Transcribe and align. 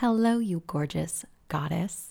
Hello, 0.00 0.36
you 0.40 0.62
gorgeous 0.66 1.24
goddess. 1.48 2.10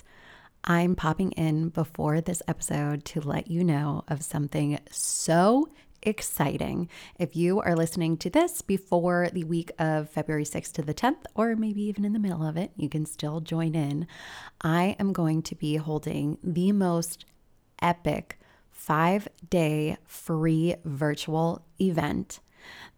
I'm 0.64 0.96
popping 0.96 1.34
in 1.34 1.70
before 1.70 2.20
this 2.20 2.42
episode 2.48 3.06
to 3.06 3.22
let 3.22 3.52
you 3.52 3.64
know 3.64 4.04
of 4.08 4.24
something 4.24 4.80
so 4.90 5.70
exciting. 6.02 6.90
If 7.20 7.36
you 7.36 7.62
are 7.62 7.76
listening 7.76 8.18
to 8.18 8.32
this 8.32 8.64
before 8.64 9.30
the 9.32 9.44
week 9.44 9.72
of 9.78 10.10
February 10.10 10.46
6th 10.46 10.72
to 10.72 10.82
the 10.82 10.96
10th, 10.96 11.26
or 11.36 11.56
maybe 11.56 11.84
even 11.84 12.06
in 12.06 12.14
the 12.14 12.20
middle 12.20 12.44
of 12.44 12.58
it, 12.58 12.72
you 12.76 12.90
can 12.90 13.06
still 13.06 13.40
join 13.40 13.76
in. 13.76 14.08
I 14.62 14.96
am 15.00 15.14
going 15.14 15.44
to 15.44 15.54
be 15.54 15.76
holding 15.76 16.40
the 16.44 16.72
most 16.72 17.26
epic 17.84 18.40
five 18.72 19.28
day 19.48 19.98
free 20.08 20.74
virtual 20.86 21.64
event 21.80 22.40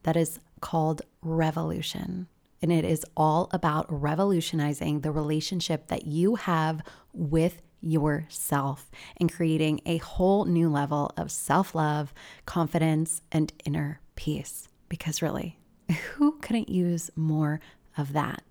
that 0.03 0.15
is 0.15 0.39
called 0.61 1.01
Revolution 1.21 2.29
and 2.61 2.71
it 2.71 2.85
is 2.85 3.05
all 3.15 3.49
about 3.51 3.85
revolutionizing 3.89 5.01
the 5.01 5.11
relationship 5.11 5.87
that 5.87 6.05
you 6.05 6.35
have 6.35 6.81
with 7.13 7.61
yourself 7.81 8.89
and 9.17 9.31
creating 9.31 9.81
a 9.85 9.97
whole 9.97 10.45
new 10.45 10.69
level 10.69 11.11
of 11.17 11.31
self 11.31 11.75
love, 11.75 12.13
confidence, 12.45 13.21
and 13.31 13.53
inner 13.65 13.99
peace. 14.15 14.67
Because 14.89 15.21
really, 15.21 15.57
who 16.13 16.33
couldn't 16.39 16.69
use 16.69 17.09
more 17.15 17.59
of 17.97 18.13
that? 18.13 18.43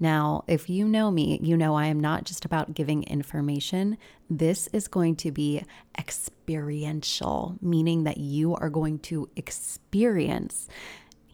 Now, 0.00 0.44
if 0.46 0.70
you 0.70 0.86
know 0.86 1.10
me, 1.10 1.40
you 1.42 1.56
know 1.56 1.74
I 1.74 1.86
am 1.86 1.98
not 1.98 2.24
just 2.24 2.44
about 2.44 2.74
giving 2.74 3.02
information. 3.04 3.98
This 4.30 4.68
is 4.72 4.86
going 4.86 5.16
to 5.16 5.32
be 5.32 5.64
experiential, 5.98 7.56
meaning 7.60 8.04
that 8.04 8.18
you 8.18 8.54
are 8.54 8.70
going 8.70 9.00
to 9.00 9.28
experience 9.34 10.68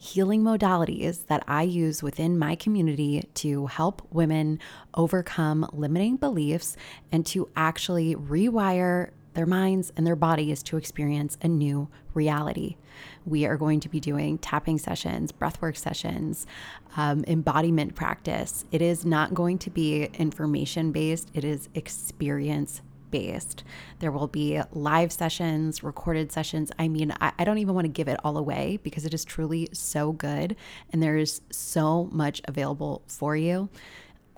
healing 0.05 0.43
modalities 0.43 1.25
that 1.25 1.43
I 1.47 1.63
use 1.63 2.03
within 2.03 2.37
my 2.37 2.55
community 2.55 3.23
to 3.35 3.65
help 3.65 4.07
women 4.11 4.59
overcome 4.93 5.67
limiting 5.73 6.17
beliefs 6.17 6.77
and 7.11 7.25
to 7.27 7.49
actually 7.55 8.15
rewire 8.15 9.09
their 9.33 9.47
minds 9.47 9.91
and 9.97 10.05
their 10.05 10.15
bodies 10.15 10.63
to 10.63 10.77
experience 10.77 11.37
a 11.41 11.47
new 11.47 11.89
reality. 12.13 12.77
We 13.25 13.45
are 13.45 13.57
going 13.57 13.81
to 13.81 13.89
be 13.89 13.99
doing 13.99 14.37
tapping 14.37 14.77
sessions, 14.77 15.31
breathwork 15.31 15.75
sessions, 15.75 16.47
um, 16.95 17.25
embodiment 17.27 17.95
practice. 17.95 18.63
It 18.71 18.81
is 18.81 19.05
not 19.05 19.33
going 19.33 19.57
to 19.59 19.69
be 19.69 20.05
information 20.13 20.91
based, 20.91 21.29
it 21.33 21.43
is 21.43 21.67
experience 21.73 22.81
based. 23.15 23.63
There 23.99 24.11
will 24.11 24.27
be 24.27 24.59
live 24.73 25.09
sessions, 25.13 25.81
recorded 25.83 26.33
sessions. 26.33 26.69
I 26.77 26.89
mean, 26.89 27.13
I, 27.21 27.31
I 27.39 27.45
don't 27.45 27.59
even 27.59 27.73
want 27.73 27.85
to 27.85 27.89
give 27.91 28.09
it 28.09 28.19
all 28.25 28.37
away 28.37 28.77
because 28.83 29.05
it 29.05 29.13
is 29.13 29.23
truly 29.23 29.69
so 29.71 30.11
good 30.11 30.57
and 30.91 31.01
there 31.01 31.15
is 31.15 31.39
so 31.49 32.09
much 32.11 32.41
available 32.45 33.03
for 33.07 33.37
you. 33.37 33.69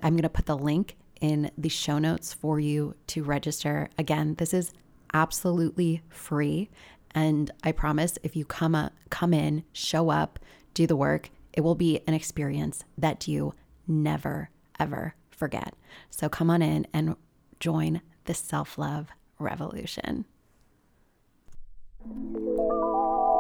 I'm 0.03 0.13
going 0.13 0.21
to 0.21 0.29
put 0.29 0.45
the 0.45 0.55
link 0.55 0.95
in 1.21 1.49
the 1.57 1.69
show 1.69 1.97
notes 1.97 2.35
for 2.35 2.59
you 2.59 2.93
to 3.07 3.23
register. 3.23 3.89
Again, 3.97 4.35
this 4.35 4.53
is 4.53 4.73
absolutely 5.11 6.03
free. 6.09 6.69
And 7.15 7.49
I 7.63 7.71
promise 7.71 8.19
if 8.21 8.35
you 8.35 8.45
come 8.45 8.75
up, 8.75 8.93
come 9.09 9.33
in, 9.33 9.63
show 9.73 10.09
up, 10.11 10.37
do 10.75 10.85
the 10.85 10.95
work, 10.95 11.31
it 11.51 11.61
will 11.61 11.73
be 11.73 12.01
an 12.05 12.13
experience 12.13 12.83
that 12.95 13.27
you 13.27 13.55
never 13.87 14.51
ever 14.79 15.15
forget. 15.31 15.73
So 16.11 16.29
come 16.29 16.51
on 16.51 16.61
in 16.61 16.85
and 16.93 17.15
join 17.59 18.01
the 18.27 18.33
self 18.33 18.77
love 18.77 19.07
revolution. 19.39 20.25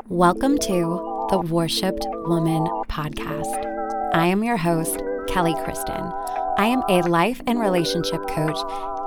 Welcome 0.07 0.57
to 0.59 1.27
the 1.29 1.39
Worshipped 1.39 2.05
Woman 2.25 2.65
podcast. 2.89 3.65
I 4.13 4.27
am 4.27 4.43
your 4.43 4.55
host, 4.55 5.01
Kelly 5.27 5.53
Kristin. 5.55 6.13
I 6.57 6.67
am 6.67 6.83
a 6.89 7.01
life 7.01 7.41
and 7.47 7.59
relationship 7.59 8.25
coach, 8.29 8.57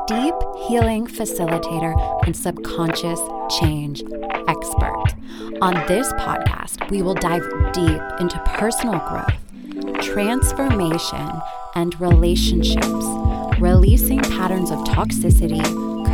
deep 0.06 0.34
healing 0.68 1.06
facilitator, 1.06 1.94
and 2.26 2.36
subconscious 2.36 3.20
change 3.58 4.02
expert. 4.48 5.14
On 5.62 5.74
this 5.88 6.12
podcast, 6.14 6.90
we 6.90 7.00
will 7.00 7.14
dive 7.14 7.42
deep 7.72 8.02
into 8.20 8.38
personal 8.44 8.98
growth, 9.08 10.02
transformation, 10.02 11.30
and 11.74 11.98
relationships 11.98 13.29
releasing 13.60 14.20
patterns 14.20 14.70
of 14.70 14.78
toxicity, 14.80 15.62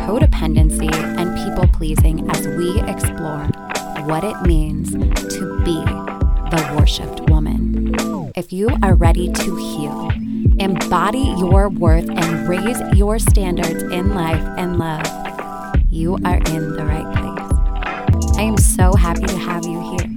codependency, 0.05 0.93
and 0.93 1.35
people 1.45 1.65
pleasing 1.71 2.29
as 2.31 2.45
we 2.45 2.81
explore 2.81 3.45
what 4.05 4.23
it 4.23 4.41
means 4.41 4.91
to 4.91 5.59
be 5.63 5.81
the 6.51 6.75
worshipped 6.77 7.29
woman. 7.29 7.95
If 8.35 8.51
you 8.51 8.69
are 8.83 8.95
ready 8.95 9.31
to 9.31 9.55
heal, 9.55 10.11
embody 10.59 11.33
your 11.37 11.69
worth, 11.69 12.09
and 12.09 12.49
raise 12.49 12.81
your 12.97 13.17
standards 13.17 13.81
in 13.81 14.13
life 14.13 14.43
and 14.57 14.77
love, 14.77 15.05
you 15.89 16.17
are 16.25 16.37
in 16.37 16.75
the 16.75 16.85
right 16.85 17.15
place. 17.15 18.37
I 18.37 18.41
am 18.41 18.57
so 18.57 18.93
happy 18.93 19.25
to 19.25 19.37
have 19.37 19.65
you 19.65 19.79
here. 19.91 20.16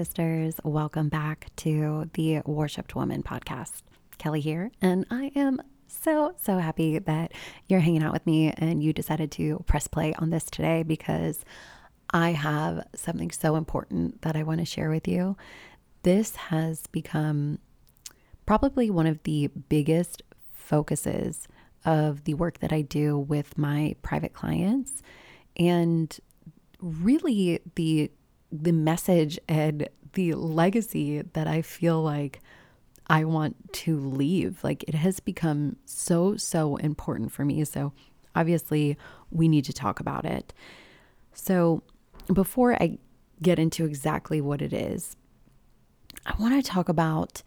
Sisters. 0.00 0.54
Welcome 0.64 1.10
back 1.10 1.48
to 1.56 2.08
the 2.14 2.40
Worshipped 2.46 2.94
Woman 2.94 3.22
podcast. 3.22 3.82
Kelly 4.16 4.40
here, 4.40 4.70
and 4.80 5.04
I 5.10 5.30
am 5.36 5.60
so, 5.88 6.34
so 6.40 6.56
happy 6.56 6.98
that 7.00 7.32
you're 7.68 7.80
hanging 7.80 8.02
out 8.02 8.14
with 8.14 8.24
me 8.24 8.50
and 8.56 8.82
you 8.82 8.94
decided 8.94 9.30
to 9.32 9.62
press 9.66 9.88
play 9.88 10.14
on 10.14 10.30
this 10.30 10.44
today 10.44 10.84
because 10.84 11.44
I 12.14 12.30
have 12.30 12.86
something 12.94 13.30
so 13.30 13.56
important 13.56 14.22
that 14.22 14.36
I 14.36 14.42
want 14.42 14.60
to 14.60 14.64
share 14.64 14.88
with 14.88 15.06
you. 15.06 15.36
This 16.02 16.34
has 16.34 16.86
become 16.86 17.58
probably 18.46 18.88
one 18.88 19.06
of 19.06 19.22
the 19.24 19.48
biggest 19.48 20.22
focuses 20.50 21.46
of 21.84 22.24
the 22.24 22.32
work 22.32 22.60
that 22.60 22.72
I 22.72 22.80
do 22.80 23.18
with 23.18 23.58
my 23.58 23.96
private 24.00 24.32
clients 24.32 25.02
and 25.58 26.18
really 26.80 27.60
the 27.74 28.10
the 28.52 28.72
message 28.72 29.38
and 29.48 29.88
the 30.14 30.34
legacy 30.34 31.22
that 31.22 31.46
I 31.46 31.62
feel 31.62 32.02
like 32.02 32.40
I 33.06 33.24
want 33.24 33.72
to 33.72 33.98
leave. 33.98 34.62
Like 34.62 34.84
it 34.84 34.94
has 34.94 35.20
become 35.20 35.76
so, 35.84 36.36
so 36.36 36.76
important 36.76 37.32
for 37.32 37.44
me. 37.44 37.64
So 37.64 37.92
obviously, 38.34 38.96
we 39.30 39.48
need 39.48 39.64
to 39.66 39.72
talk 39.72 40.00
about 40.00 40.24
it. 40.24 40.52
So 41.32 41.82
before 42.32 42.74
I 42.74 42.98
get 43.42 43.58
into 43.58 43.84
exactly 43.84 44.40
what 44.40 44.62
it 44.62 44.72
is, 44.72 45.16
I 46.26 46.34
want 46.38 46.62
to 46.62 46.70
talk 46.70 46.88
about 46.88 47.42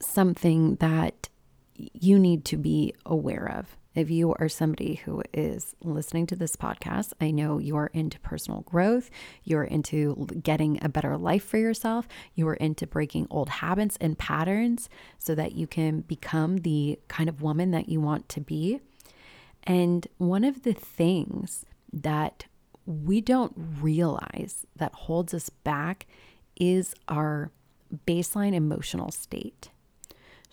something 0.00 0.76
that 0.76 1.28
you 1.76 2.18
need 2.18 2.44
to 2.46 2.56
be 2.56 2.94
aware 3.06 3.50
of. 3.58 3.76
If 3.94 4.10
you 4.10 4.34
are 4.40 4.48
somebody 4.48 4.96
who 4.96 5.22
is 5.32 5.76
listening 5.82 6.26
to 6.26 6.36
this 6.36 6.56
podcast, 6.56 7.12
I 7.20 7.30
know 7.30 7.58
you're 7.58 7.90
into 7.92 8.18
personal 8.20 8.62
growth, 8.62 9.08
you're 9.44 9.64
into 9.64 10.26
getting 10.42 10.78
a 10.82 10.88
better 10.88 11.16
life 11.16 11.44
for 11.44 11.58
yourself, 11.58 12.08
you 12.34 12.48
are 12.48 12.54
into 12.54 12.86
breaking 12.86 13.28
old 13.30 13.48
habits 13.48 13.96
and 14.00 14.18
patterns 14.18 14.88
so 15.18 15.34
that 15.36 15.52
you 15.52 15.66
can 15.68 16.00
become 16.00 16.58
the 16.58 16.98
kind 17.06 17.28
of 17.28 17.40
woman 17.40 17.70
that 17.70 17.88
you 17.88 18.00
want 18.00 18.28
to 18.30 18.40
be. 18.40 18.80
And 19.62 20.06
one 20.18 20.42
of 20.42 20.64
the 20.64 20.74
things 20.74 21.64
that 21.92 22.46
we 22.86 23.20
don't 23.20 23.54
realize 23.80 24.66
that 24.76 24.92
holds 24.92 25.32
us 25.32 25.48
back 25.50 26.06
is 26.56 26.94
our 27.08 27.50
baseline 28.06 28.54
emotional 28.54 29.10
state. 29.10 29.70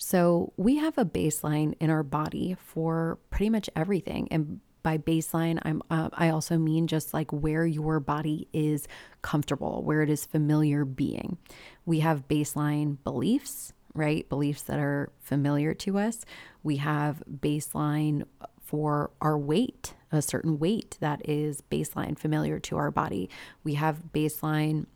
So 0.04 0.52
we 0.58 0.78
have 0.78 0.98
a 0.98 1.06
baseline 1.06 1.76
in 1.80 1.92
our 1.92 2.02
body 2.02 2.58
for 2.60 3.20
pretty 3.30 3.52
much 3.52 3.70
everything. 3.76 4.28
And 4.32 4.60
by 4.82 4.98
baseline, 4.98 5.60
I'm 5.62 5.84
uh, 5.92 6.10
I 6.14 6.30
also 6.30 6.58
mean 6.58 6.88
just 6.88 7.14
like 7.14 7.32
where 7.32 7.68
your 7.68 8.00
body 8.00 8.48
is 8.52 8.88
comfortable, 9.22 9.84
where 9.84 10.02
it 10.02 10.10
is 10.10 10.26
familiar 10.26 10.86
being. 10.86 11.38
We 11.86 12.00
have 12.00 12.28
baseline 12.28 12.98
beliefs, 13.04 13.74
right? 13.94 14.28
Beliefs 14.28 14.64
that 14.64 14.80
are 14.80 15.12
familiar 15.20 15.76
to 15.76 16.00
us. 16.00 16.26
We 16.64 16.78
have 16.78 17.22
baseline 17.32 18.24
for 18.60 19.12
our 19.22 19.38
weight, 19.38 19.94
a 20.12 20.24
certain 20.24 20.58
weight 20.58 20.98
that 21.00 21.22
is 21.30 21.62
baseline 21.70 22.18
familiar 22.18 22.58
to 22.62 22.78
our 22.78 22.90
body. 22.90 23.30
We 23.64 23.76
have 23.76 24.02
baseline 24.12 24.88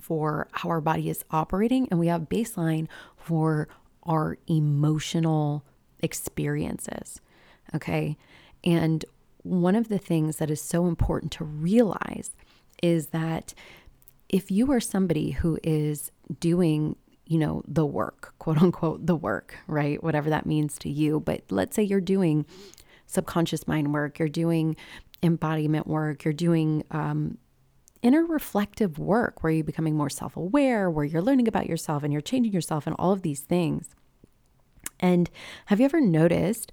for 0.00 0.48
how 0.52 0.70
our 0.70 0.80
body 0.80 1.10
is 1.10 1.26
operating, 1.30 1.88
and 1.90 2.00
we 2.00 2.06
have 2.06 2.22
baseline 2.22 2.88
for 3.16 3.68
our 4.06 4.38
emotional 4.46 5.64
experiences. 6.00 7.20
Okay. 7.74 8.16
And 8.62 9.04
one 9.42 9.76
of 9.76 9.88
the 9.88 9.98
things 9.98 10.36
that 10.36 10.50
is 10.50 10.60
so 10.60 10.86
important 10.86 11.32
to 11.32 11.44
realize 11.44 12.30
is 12.82 13.08
that 13.08 13.54
if 14.28 14.50
you 14.50 14.70
are 14.72 14.80
somebody 14.80 15.32
who 15.32 15.58
is 15.62 16.10
doing, 16.40 16.96
you 17.26 17.38
know, 17.38 17.62
the 17.66 17.86
work, 17.86 18.34
quote 18.38 18.60
unquote, 18.60 19.06
the 19.06 19.16
work, 19.16 19.56
right? 19.66 20.02
Whatever 20.02 20.30
that 20.30 20.46
means 20.46 20.78
to 20.78 20.88
you. 20.88 21.20
But 21.20 21.42
let's 21.50 21.76
say 21.76 21.82
you're 21.82 22.00
doing 22.00 22.46
subconscious 23.06 23.68
mind 23.68 23.92
work, 23.92 24.18
you're 24.18 24.28
doing 24.28 24.76
embodiment 25.22 25.86
work, 25.86 26.24
you're 26.24 26.34
doing 26.34 26.84
um, 26.90 27.38
inner 28.04 28.24
reflective 28.24 28.98
work 28.98 29.42
where 29.42 29.52
you're 29.52 29.64
becoming 29.64 29.96
more 29.96 30.10
self 30.10 30.36
aware, 30.36 30.90
where 30.90 31.04
you're 31.04 31.22
learning 31.22 31.48
about 31.48 31.66
yourself 31.66 32.02
and 32.02 32.12
you're 32.12 32.22
changing 32.22 32.52
yourself 32.52 32.86
and 32.86 32.94
all 32.98 33.12
of 33.12 33.22
these 33.22 33.40
things. 33.40 33.94
And 35.00 35.28
have 35.66 35.80
you 35.80 35.86
ever 35.86 36.00
noticed 36.00 36.70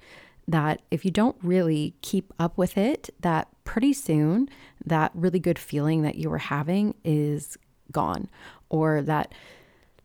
that 0.48 0.82
if 0.92 1.06
you 1.06 1.12
don't 1.12 1.38
really 1.42 1.96
keep 2.02 2.34
up 2.38 2.58
with 2.58 2.78
it, 2.78 3.10
that 3.22 3.48
pretty 3.64 3.94
soon 3.94 4.50
that 4.86 5.12
really 5.16 5.40
good 5.40 5.58
feeling 5.58 6.04
that 6.04 6.16
you 6.16 6.30
were 6.30 6.38
having 6.38 6.94
is 7.04 7.58
gone? 7.92 8.30
Or 8.70 9.02
that 9.02 9.34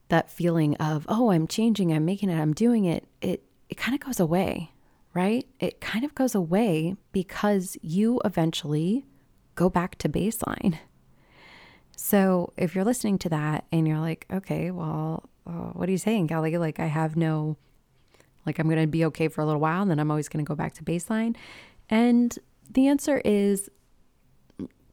that 0.08 0.30
feeling 0.30 0.76
of 0.76 1.04
oh 1.08 1.32
i'm 1.32 1.48
changing 1.48 1.92
i'm 1.92 2.04
making 2.04 2.28
it 2.28 2.40
i'm 2.40 2.52
doing 2.52 2.84
it 2.84 3.08
it 3.20 3.42
it 3.68 3.76
kind 3.76 3.92
of 3.92 3.98
goes 4.00 4.20
away 4.20 4.70
right? 5.16 5.46
It 5.58 5.80
kind 5.80 6.04
of 6.04 6.14
goes 6.14 6.34
away 6.34 6.94
because 7.10 7.78
you 7.80 8.20
eventually 8.22 9.06
go 9.54 9.70
back 9.70 9.96
to 9.96 10.10
baseline 10.10 10.78
so 11.96 12.52
if 12.56 12.74
you're 12.74 12.84
listening 12.84 13.18
to 13.18 13.28
that 13.28 13.64
and 13.72 13.88
you're 13.88 13.98
like 13.98 14.26
okay 14.32 14.70
well 14.70 15.28
uh, 15.46 15.70
what 15.72 15.88
are 15.88 15.92
you 15.92 15.98
saying 15.98 16.28
kelly 16.28 16.56
like 16.56 16.78
i 16.78 16.86
have 16.86 17.16
no 17.16 17.56
like 18.46 18.60
I'm 18.60 18.68
going 18.68 18.80
to 18.80 18.86
be 18.86 19.04
okay 19.06 19.28
for 19.28 19.40
a 19.40 19.44
little 19.44 19.60
while 19.60 19.82
and 19.82 19.90
then 19.90 19.98
I'm 19.98 20.10
always 20.10 20.28
going 20.28 20.42
to 20.42 20.48
go 20.48 20.54
back 20.54 20.72
to 20.74 20.84
baseline. 20.84 21.34
And 21.90 22.38
the 22.70 22.86
answer 22.86 23.20
is 23.24 23.68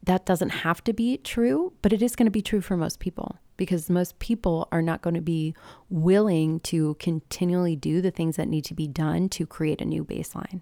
that 0.01 0.25
doesn't 0.25 0.50
have 0.50 0.83
to 0.83 0.91
be 0.91 1.17
true, 1.17 1.73
but 1.81 1.94
it 1.94 2.01
is 2.01 2.15
going 2.15 2.25
to 2.25 2.31
be 2.31 2.41
true 2.41 2.59
for 2.59 2.75
most 2.75 3.00
people 3.00 3.38
because 3.56 3.89
most 3.89 4.17
people 4.19 4.67
are 4.71 4.81
not 4.81 5.01
going 5.01 5.13
to 5.13 5.21
be 5.21 5.53
willing 5.89 6.59
to 6.61 6.95
continually 6.95 7.75
do 7.75 8.01
the 8.01 8.11
things 8.11 8.35
that 8.35 8.47
need 8.47 8.65
to 8.65 8.73
be 8.73 8.88
done 8.88 9.29
to 9.29 9.45
create 9.45 9.79
a 9.79 9.85
new 9.85 10.03
baseline. 10.03 10.61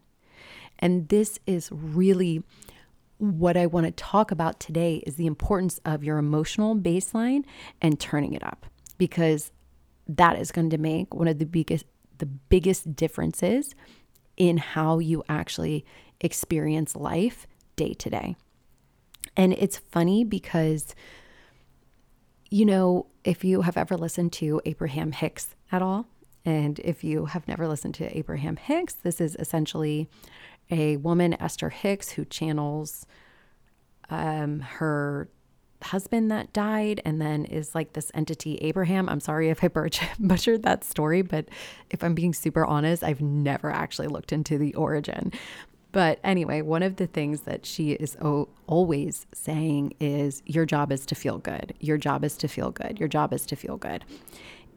And 0.77 1.07
this 1.07 1.39
is 1.47 1.69
really 1.71 2.43
what 3.21 3.55
I 3.55 3.67
want 3.67 3.85
to 3.85 3.91
talk 3.91 4.31
about 4.31 4.59
today 4.59 5.03
is 5.05 5.15
the 5.15 5.27
importance 5.27 5.79
of 5.85 6.03
your 6.03 6.17
emotional 6.17 6.75
baseline 6.75 7.43
and 7.79 7.99
turning 7.99 8.33
it 8.33 8.43
up 8.43 8.65
because 8.97 9.51
that 10.07 10.39
is 10.39 10.51
going 10.51 10.71
to 10.71 10.79
make 10.79 11.13
one 11.13 11.27
of 11.27 11.37
the 11.37 11.45
biggest 11.45 11.85
the 12.17 12.25
biggest 12.25 12.95
differences 12.95 13.75
in 14.37 14.57
how 14.57 14.99
you 14.99 15.23
actually 15.29 15.85
experience 16.19 16.95
life 16.95 17.45
day 17.75 17.93
to 17.93 18.09
day. 18.09 18.35
And 19.37 19.53
it's 19.53 19.77
funny 19.77 20.23
because, 20.23 20.95
you 22.49 22.65
know, 22.65 23.07
if 23.23 23.43
you 23.43 23.61
have 23.61 23.77
ever 23.77 23.97
listened 23.97 24.33
to 24.33 24.61
Abraham 24.65 25.11
Hicks 25.11 25.55
at 25.71 25.81
all, 25.81 26.05
and 26.43 26.79
if 26.79 27.03
you 27.03 27.25
have 27.25 27.47
never 27.47 27.67
listened 27.67 27.95
to 27.95 28.17
Abraham 28.17 28.55
Hicks, 28.55 28.93
this 28.93 29.21
is 29.21 29.35
essentially 29.39 30.09
a 30.71 30.97
woman, 30.97 31.39
Esther 31.41 31.69
Hicks, 31.69 32.11
who 32.11 32.25
channels 32.25 33.05
um, 34.09 34.61
her 34.61 35.29
husband 35.83 36.29
that 36.29 36.53
died 36.53 37.01
and 37.05 37.19
then 37.19 37.45
is 37.45 37.73
like 37.73 37.93
this 37.93 38.11
entity 38.13 38.57
Abraham. 38.57 39.09
I'm 39.09 39.19
sorry 39.19 39.49
if 39.49 39.63
I 39.63 39.67
butchered 40.19 40.63
that 40.63 40.83
story, 40.83 41.21
but 41.21 41.45
if 41.89 42.03
I'm 42.03 42.13
being 42.13 42.33
super 42.33 42.65
honest, 42.65 43.03
I've 43.03 43.21
never 43.21 43.71
actually 43.71 44.07
looked 44.07 44.31
into 44.31 44.57
the 44.57 44.73
origin. 44.75 45.31
But 45.91 46.19
anyway, 46.23 46.61
one 46.61 46.83
of 46.83 46.95
the 46.95 47.07
things 47.07 47.41
that 47.41 47.65
she 47.65 47.91
is 47.91 48.15
o- 48.21 48.47
always 48.65 49.25
saying 49.33 49.93
is 49.99 50.41
your 50.45 50.65
job 50.65 50.91
is 50.91 51.05
to 51.07 51.15
feel 51.15 51.37
good. 51.37 51.73
Your 51.79 51.97
job 51.97 52.23
is 52.23 52.37
to 52.37 52.47
feel 52.47 52.71
good. 52.71 52.97
Your 52.97 53.09
job 53.09 53.33
is 53.33 53.45
to 53.47 53.55
feel 53.57 53.77
good. 53.77 54.05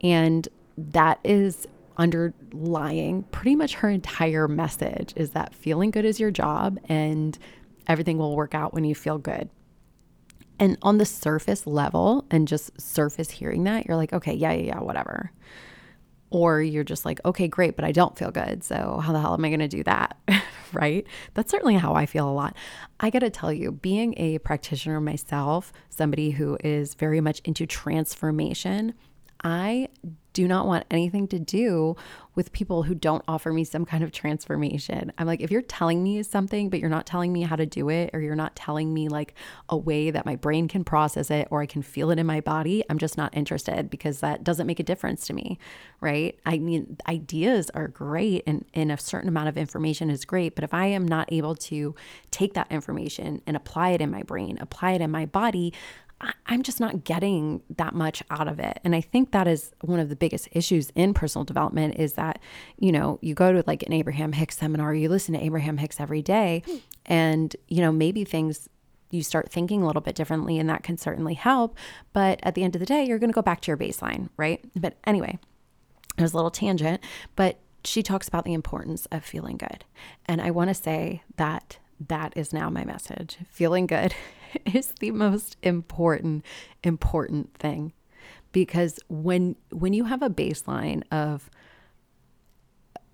And 0.00 0.48
that 0.76 1.20
is 1.22 1.68
underlying 1.96 3.22
pretty 3.24 3.56
much 3.56 3.74
her 3.74 3.88
entire 3.88 4.48
message 4.48 5.12
is 5.16 5.30
that 5.30 5.54
feeling 5.54 5.90
good 5.90 6.04
is 6.04 6.20
your 6.20 6.30
job 6.30 6.78
and 6.88 7.38
everything 7.86 8.18
will 8.18 8.36
work 8.36 8.54
out 8.54 8.74
when 8.74 8.84
you 8.84 8.94
feel 8.94 9.18
good. 9.18 9.48
And 10.58 10.78
on 10.82 10.98
the 10.98 11.04
surface 11.04 11.66
level 11.66 12.24
and 12.30 12.46
just 12.46 12.80
surface 12.80 13.30
hearing 13.30 13.64
that, 13.64 13.86
you're 13.86 13.96
like, 13.96 14.12
okay, 14.12 14.34
yeah, 14.34 14.52
yeah, 14.52 14.66
yeah, 14.66 14.80
whatever. 14.80 15.32
Or 16.30 16.62
you're 16.62 16.84
just 16.84 17.04
like, 17.04 17.20
okay, 17.24 17.48
great, 17.48 17.76
but 17.76 17.84
I 17.84 17.92
don't 17.92 18.16
feel 18.16 18.30
good. 18.30 18.62
So 18.64 19.00
how 19.02 19.12
the 19.12 19.20
hell 19.20 19.34
am 19.34 19.44
I 19.44 19.48
going 19.48 19.60
to 19.60 19.68
do 19.68 19.82
that? 19.84 20.16
right? 20.72 21.06
That's 21.34 21.50
certainly 21.50 21.74
how 21.74 21.94
I 21.94 22.06
feel 22.06 22.28
a 22.28 22.32
lot. 22.32 22.56
I 23.00 23.10
got 23.10 23.20
to 23.20 23.30
tell 23.30 23.52
you, 23.52 23.72
being 23.72 24.14
a 24.16 24.38
practitioner 24.38 25.00
myself, 25.00 25.72
somebody 25.90 26.30
who 26.30 26.56
is 26.62 26.94
very 26.94 27.20
much 27.20 27.40
into 27.44 27.66
transformation, 27.66 28.94
I 29.42 29.88
do 30.34 30.46
not 30.46 30.66
want 30.66 30.84
anything 30.90 31.26
to 31.28 31.38
do 31.38 31.96
with 32.34 32.52
people 32.52 32.82
who 32.82 32.94
don't 32.94 33.22
offer 33.28 33.52
me 33.52 33.62
some 33.62 33.84
kind 33.84 34.02
of 34.02 34.10
transformation. 34.10 35.12
I'm 35.16 35.26
like, 35.26 35.40
if 35.40 35.50
you're 35.50 35.62
telling 35.62 36.02
me 36.02 36.22
something, 36.24 36.68
but 36.68 36.80
you're 36.80 36.90
not 36.90 37.06
telling 37.06 37.32
me 37.32 37.42
how 37.42 37.54
to 37.56 37.64
do 37.64 37.88
it, 37.88 38.10
or 38.12 38.20
you're 38.20 38.34
not 38.34 38.56
telling 38.56 38.92
me 38.92 39.08
like 39.08 39.34
a 39.68 39.76
way 39.76 40.10
that 40.10 40.26
my 40.26 40.34
brain 40.34 40.66
can 40.66 40.82
process 40.84 41.30
it 41.30 41.46
or 41.50 41.62
I 41.62 41.66
can 41.66 41.82
feel 41.82 42.10
it 42.10 42.18
in 42.18 42.26
my 42.26 42.40
body, 42.40 42.84
I'm 42.90 42.98
just 42.98 43.16
not 43.16 43.34
interested 43.36 43.88
because 43.88 44.20
that 44.20 44.42
doesn't 44.42 44.66
make 44.66 44.80
a 44.80 44.84
difference 44.84 45.26
to 45.28 45.32
me, 45.32 45.58
right? 46.00 46.38
I 46.44 46.58
mean, 46.58 46.96
ideas 47.08 47.70
are 47.70 47.86
great 47.86 48.42
and, 48.46 48.64
and 48.74 48.90
a 48.90 48.98
certain 48.98 49.28
amount 49.28 49.48
of 49.48 49.56
information 49.56 50.10
is 50.10 50.24
great, 50.24 50.56
but 50.56 50.64
if 50.64 50.74
I 50.74 50.86
am 50.86 51.06
not 51.06 51.32
able 51.32 51.54
to 51.54 51.94
take 52.32 52.54
that 52.54 52.70
information 52.70 53.40
and 53.46 53.56
apply 53.56 53.90
it 53.90 54.00
in 54.00 54.10
my 54.10 54.24
brain, 54.24 54.58
apply 54.60 54.92
it 54.92 55.00
in 55.00 55.10
my 55.12 55.26
body, 55.26 55.72
I'm 56.46 56.62
just 56.62 56.80
not 56.80 57.04
getting 57.04 57.62
that 57.76 57.94
much 57.94 58.22
out 58.30 58.48
of 58.48 58.58
it. 58.58 58.80
And 58.84 58.94
I 58.94 59.00
think 59.00 59.32
that 59.32 59.46
is 59.46 59.72
one 59.80 60.00
of 60.00 60.08
the 60.08 60.16
biggest 60.16 60.48
issues 60.52 60.90
in 60.94 61.14
personal 61.14 61.44
development 61.44 61.96
is 61.98 62.14
that, 62.14 62.40
you 62.78 62.92
know, 62.92 63.18
you 63.22 63.34
go 63.34 63.52
to 63.52 63.64
like 63.66 63.82
an 63.82 63.92
Abraham 63.92 64.32
Hicks 64.32 64.58
seminar, 64.58 64.94
you 64.94 65.08
listen 65.08 65.34
to 65.34 65.44
Abraham 65.44 65.78
Hicks 65.78 66.00
every 66.00 66.22
day, 66.22 66.62
and, 67.06 67.54
you 67.68 67.80
know, 67.80 67.92
maybe 67.92 68.24
things 68.24 68.68
you 69.10 69.22
start 69.22 69.50
thinking 69.50 69.82
a 69.82 69.86
little 69.86 70.02
bit 70.02 70.14
differently 70.14 70.58
and 70.58 70.68
that 70.68 70.82
can 70.82 70.98
certainly 70.98 71.34
help. 71.34 71.76
But 72.12 72.40
at 72.42 72.54
the 72.54 72.64
end 72.64 72.74
of 72.74 72.80
the 72.80 72.86
day, 72.86 73.04
you're 73.04 73.18
going 73.18 73.30
to 73.30 73.34
go 73.34 73.42
back 73.42 73.60
to 73.62 73.68
your 73.68 73.76
baseline, 73.76 74.28
right? 74.36 74.64
But 74.74 74.96
anyway, 75.04 75.38
it 76.18 76.22
was 76.22 76.32
a 76.32 76.36
little 76.36 76.50
tangent, 76.50 77.00
but 77.36 77.58
she 77.84 78.02
talks 78.02 78.28
about 78.28 78.44
the 78.44 78.54
importance 78.54 79.06
of 79.06 79.24
feeling 79.24 79.56
good. 79.56 79.84
And 80.26 80.40
I 80.40 80.50
want 80.50 80.68
to 80.68 80.74
say 80.74 81.22
that 81.36 81.78
that 82.08 82.32
is 82.36 82.52
now 82.52 82.70
my 82.70 82.84
message. 82.84 83.38
Feeling 83.50 83.86
good 83.86 84.14
is 84.74 84.92
the 85.00 85.10
most 85.10 85.56
important 85.62 86.44
important 86.82 87.54
thing. 87.54 87.92
Because 88.52 88.98
when 89.08 89.56
when 89.70 89.92
you 89.92 90.04
have 90.04 90.22
a 90.22 90.30
baseline 90.30 91.02
of 91.10 91.50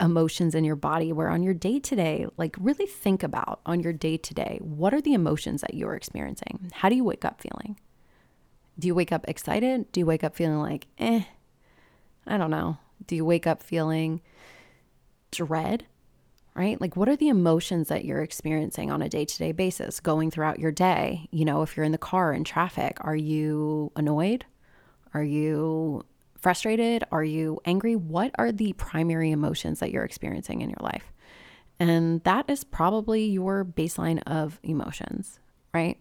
emotions 0.01 0.55
in 0.55 0.65
your 0.65 0.77
body 0.77 1.13
where 1.13 1.29
on 1.29 1.43
your 1.43 1.53
day 1.53 1.79
to 1.79 1.95
day 1.95 2.27
like 2.39 2.57
really 2.59 2.87
think 2.87 3.23
about 3.23 3.61
on 3.67 3.81
your 3.81 3.93
day 3.93 4.17
to 4.17 4.33
day 4.33 4.59
what 4.63 4.95
are 4.95 5.01
the 5.03 5.13
emotions 5.13 5.61
that 5.61 5.75
you're 5.75 5.95
experiencing? 5.95 6.71
How 6.73 6.89
do 6.89 6.97
you 6.97 7.05
wake 7.05 7.25
up 7.25 7.41
feeling? 7.41 7.79
Do 8.79 8.87
you 8.87 8.95
wake 8.95 9.13
up 9.13 9.29
excited? 9.29 9.93
Do 9.93 10.01
you 10.01 10.07
wake 10.07 10.25
up 10.25 10.35
feeling 10.35 10.61
like 10.61 10.87
eh 10.99 11.25
i 12.27 12.37
don't 12.37 12.51
know. 12.51 12.79
Do 13.07 13.17
you 13.17 13.25
wake 13.25 13.47
up 13.47 13.63
feeling 13.63 14.21
dread 15.31 15.87
right? 16.55 16.81
Like, 16.81 16.97
what 16.97 17.09
are 17.09 17.17
the 17.17 17.29
emotions 17.29 17.89
that 17.89 18.05
you're 18.05 18.23
experiencing 18.23 18.91
on 18.91 19.03
a 19.03 19.09
day 19.09 19.25
to 19.25 19.39
day 19.39 19.53
basis 19.53 20.01
going 20.01 20.31
throughout 20.31 20.59
your 20.59 20.73
day? 20.73 21.29
You 21.31 21.45
know, 21.45 21.63
if 21.63 21.77
you're 21.77 21.87
in 21.87 21.93
the 21.93 21.99
car 21.99 22.33
in 22.33 22.45
traffic, 22.45 22.99
are 23.01 23.17
you 23.17 23.93
annoyed? 23.97 24.45
Are 25.15 25.23
you 25.23 26.05
frustrated? 26.39 27.05
Are 27.13 27.25
you 27.25 27.61
angry? 27.65 27.97
What 27.97 28.33
are 28.39 28.53
the 28.53 28.73
primary 28.75 29.31
emotions 29.31 29.81
that 29.81 29.91
you're 29.91 30.05
experiencing 30.05 30.61
in 30.61 30.71
your 30.71 30.81
life? 30.81 31.13
And 31.79 32.23
that 32.25 32.49
is 32.51 32.65
probably 32.65 33.25
your 33.25 33.65
baseline 33.65 34.23
of 34.27 34.59
emotions, 34.63 35.39
right? 35.73 35.99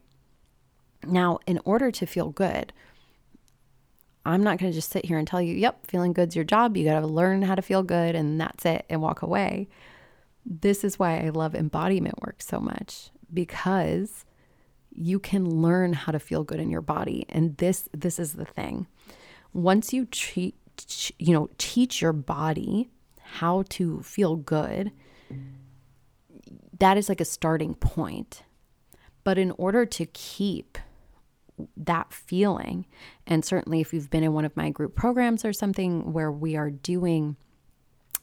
Now, 1.08 1.40
in 1.48 1.60
order 1.64 1.92
to 1.92 2.06
feel 2.06 2.30
good, 2.30 2.74
I'm 4.26 4.44
not 4.44 4.58
going 4.58 4.72
to 4.72 4.76
just 4.76 4.92
sit 4.92 5.06
here 5.06 5.18
and 5.18 5.28
tell 5.28 5.42
you, 5.42 5.56
yep, 5.56 5.88
feeling 5.88 6.12
good's 6.12 6.36
your 6.36 6.44
job. 6.44 6.76
You 6.76 6.86
got 6.86 7.00
to 7.00 7.08
learn 7.08 7.42
how 7.42 7.56
to 7.56 7.62
feel 7.62 7.84
good 7.84 8.16
and 8.16 8.40
that's 8.40 8.66
it 8.66 8.86
and 8.90 9.02
walk 9.02 9.22
away. 9.22 9.70
This 10.46 10.84
is 10.84 10.98
why 10.98 11.20
I 11.20 11.30
love 11.30 11.56
embodiment 11.56 12.22
work 12.22 12.42
so 12.42 12.60
much 12.60 13.12
because 13.34 14.26
you 14.92 15.20
can 15.20 15.62
learn 15.62 15.94
how 15.94 16.12
to 16.12 16.20
feel 16.20 16.44
good 16.44 16.60
in 16.60 16.70
your 16.70 16.82
body 16.82 17.26
and 17.30 17.56
this 17.58 17.88
this 17.94 18.20
is 18.20 18.34
the 18.34 18.46
thing. 18.46 18.88
Once 19.54 19.94
you 19.94 20.06
treat 20.06 20.56
you 21.18 21.34
know 21.34 21.50
teach 21.58 22.02
your 22.02 22.14
body 22.14 22.90
how 23.22 23.64
to 23.70 24.02
feel 24.02 24.36
good, 24.36 24.92
that 26.80 26.98
is 26.98 27.10
like 27.10 27.22
a 27.22 27.26
starting 27.26 27.76
point. 27.76 28.44
But 29.24 29.38
in 29.38 29.52
order 29.52 29.86
to 29.86 30.06
keep 30.08 30.78
that 31.76 32.14
feeling, 32.14 32.86
and 33.28 33.44
certainly 33.44 33.82
if 33.82 33.94
you've 33.94 34.10
been 34.10 34.24
in 34.24 34.34
one 34.34 34.46
of 34.46 34.56
my 34.56 34.70
group 34.70 34.96
programs 34.96 35.44
or 35.44 35.54
something 35.54 36.14
where 36.14 36.32
we 36.32 36.56
are 36.56 36.70
doing 36.70 37.36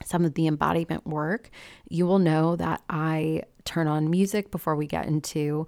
some 0.05 0.25
of 0.25 0.33
the 0.33 0.47
embodiment 0.47 1.05
work, 1.05 1.49
you 1.89 2.05
will 2.05 2.19
know 2.19 2.55
that 2.55 2.81
I 2.89 3.43
turn 3.65 3.87
on 3.87 4.09
music 4.09 4.49
before 4.51 4.75
we 4.75 4.87
get 4.87 5.05
into 5.05 5.67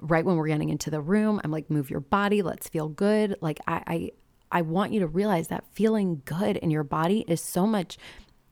right 0.00 0.24
when 0.24 0.36
we're 0.36 0.46
getting 0.46 0.68
into 0.68 0.90
the 0.90 1.00
room. 1.00 1.40
I'm 1.42 1.50
like, 1.50 1.70
move 1.70 1.90
your 1.90 2.00
body, 2.00 2.42
let's 2.42 2.68
feel 2.68 2.88
good. 2.88 3.36
Like 3.40 3.58
I 3.66 3.82
I, 3.86 4.10
I 4.50 4.62
want 4.62 4.92
you 4.92 5.00
to 5.00 5.06
realize 5.06 5.48
that 5.48 5.64
feeling 5.72 6.22
good 6.24 6.56
in 6.56 6.70
your 6.70 6.84
body 6.84 7.24
is 7.26 7.40
so 7.40 7.66
much 7.66 7.98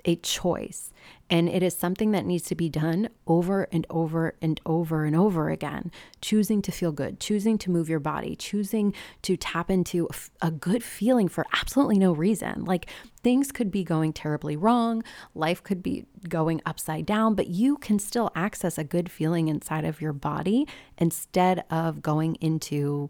a 0.04 0.16
choice. 0.16 0.92
And 1.30 1.49
it 1.49 1.62
is 1.62 1.76
something 1.76 2.10
that 2.10 2.26
needs 2.26 2.44
to 2.46 2.56
be 2.56 2.68
done 2.68 3.08
over 3.26 3.68
and 3.70 3.87
over 3.88 4.34
and 4.42 4.60
over 4.66 5.04
and 5.04 5.14
over 5.14 5.49
again. 5.49 5.92
Choosing 6.20 6.60
to 6.62 6.72
feel 6.72 6.90
good, 6.90 7.20
choosing 7.20 7.56
to 7.58 7.70
move 7.70 7.88
your 7.88 8.00
body, 8.00 8.34
choosing 8.34 8.92
to 9.22 9.37
tap 9.37 9.70
into 9.70 10.08
a 10.42 10.50
good 10.50 10.82
feeling 10.82 11.28
for 11.28 11.46
absolutely 11.52 11.99
no 11.99 12.12
reason. 12.12 12.64
Like 12.64 12.90
things 13.22 13.52
could 13.52 13.70
be 13.70 13.84
going 13.84 14.12
terribly 14.12 14.56
wrong, 14.56 15.04
life 15.34 15.62
could 15.62 15.84
be 15.84 16.04
going 16.28 16.60
upside 16.66 17.06
down, 17.06 17.37
but 17.37 17.46
you 17.46 17.76
can 17.76 18.00
still 18.00 18.32
access 18.34 18.76
a 18.76 18.84
good 18.84 19.08
feeling 19.10 19.46
inside 19.46 19.84
of 19.84 20.00
your 20.00 20.12
body 20.12 20.66
instead 20.99 21.64
of 21.70 22.02
going 22.02 22.34
into 22.37 23.08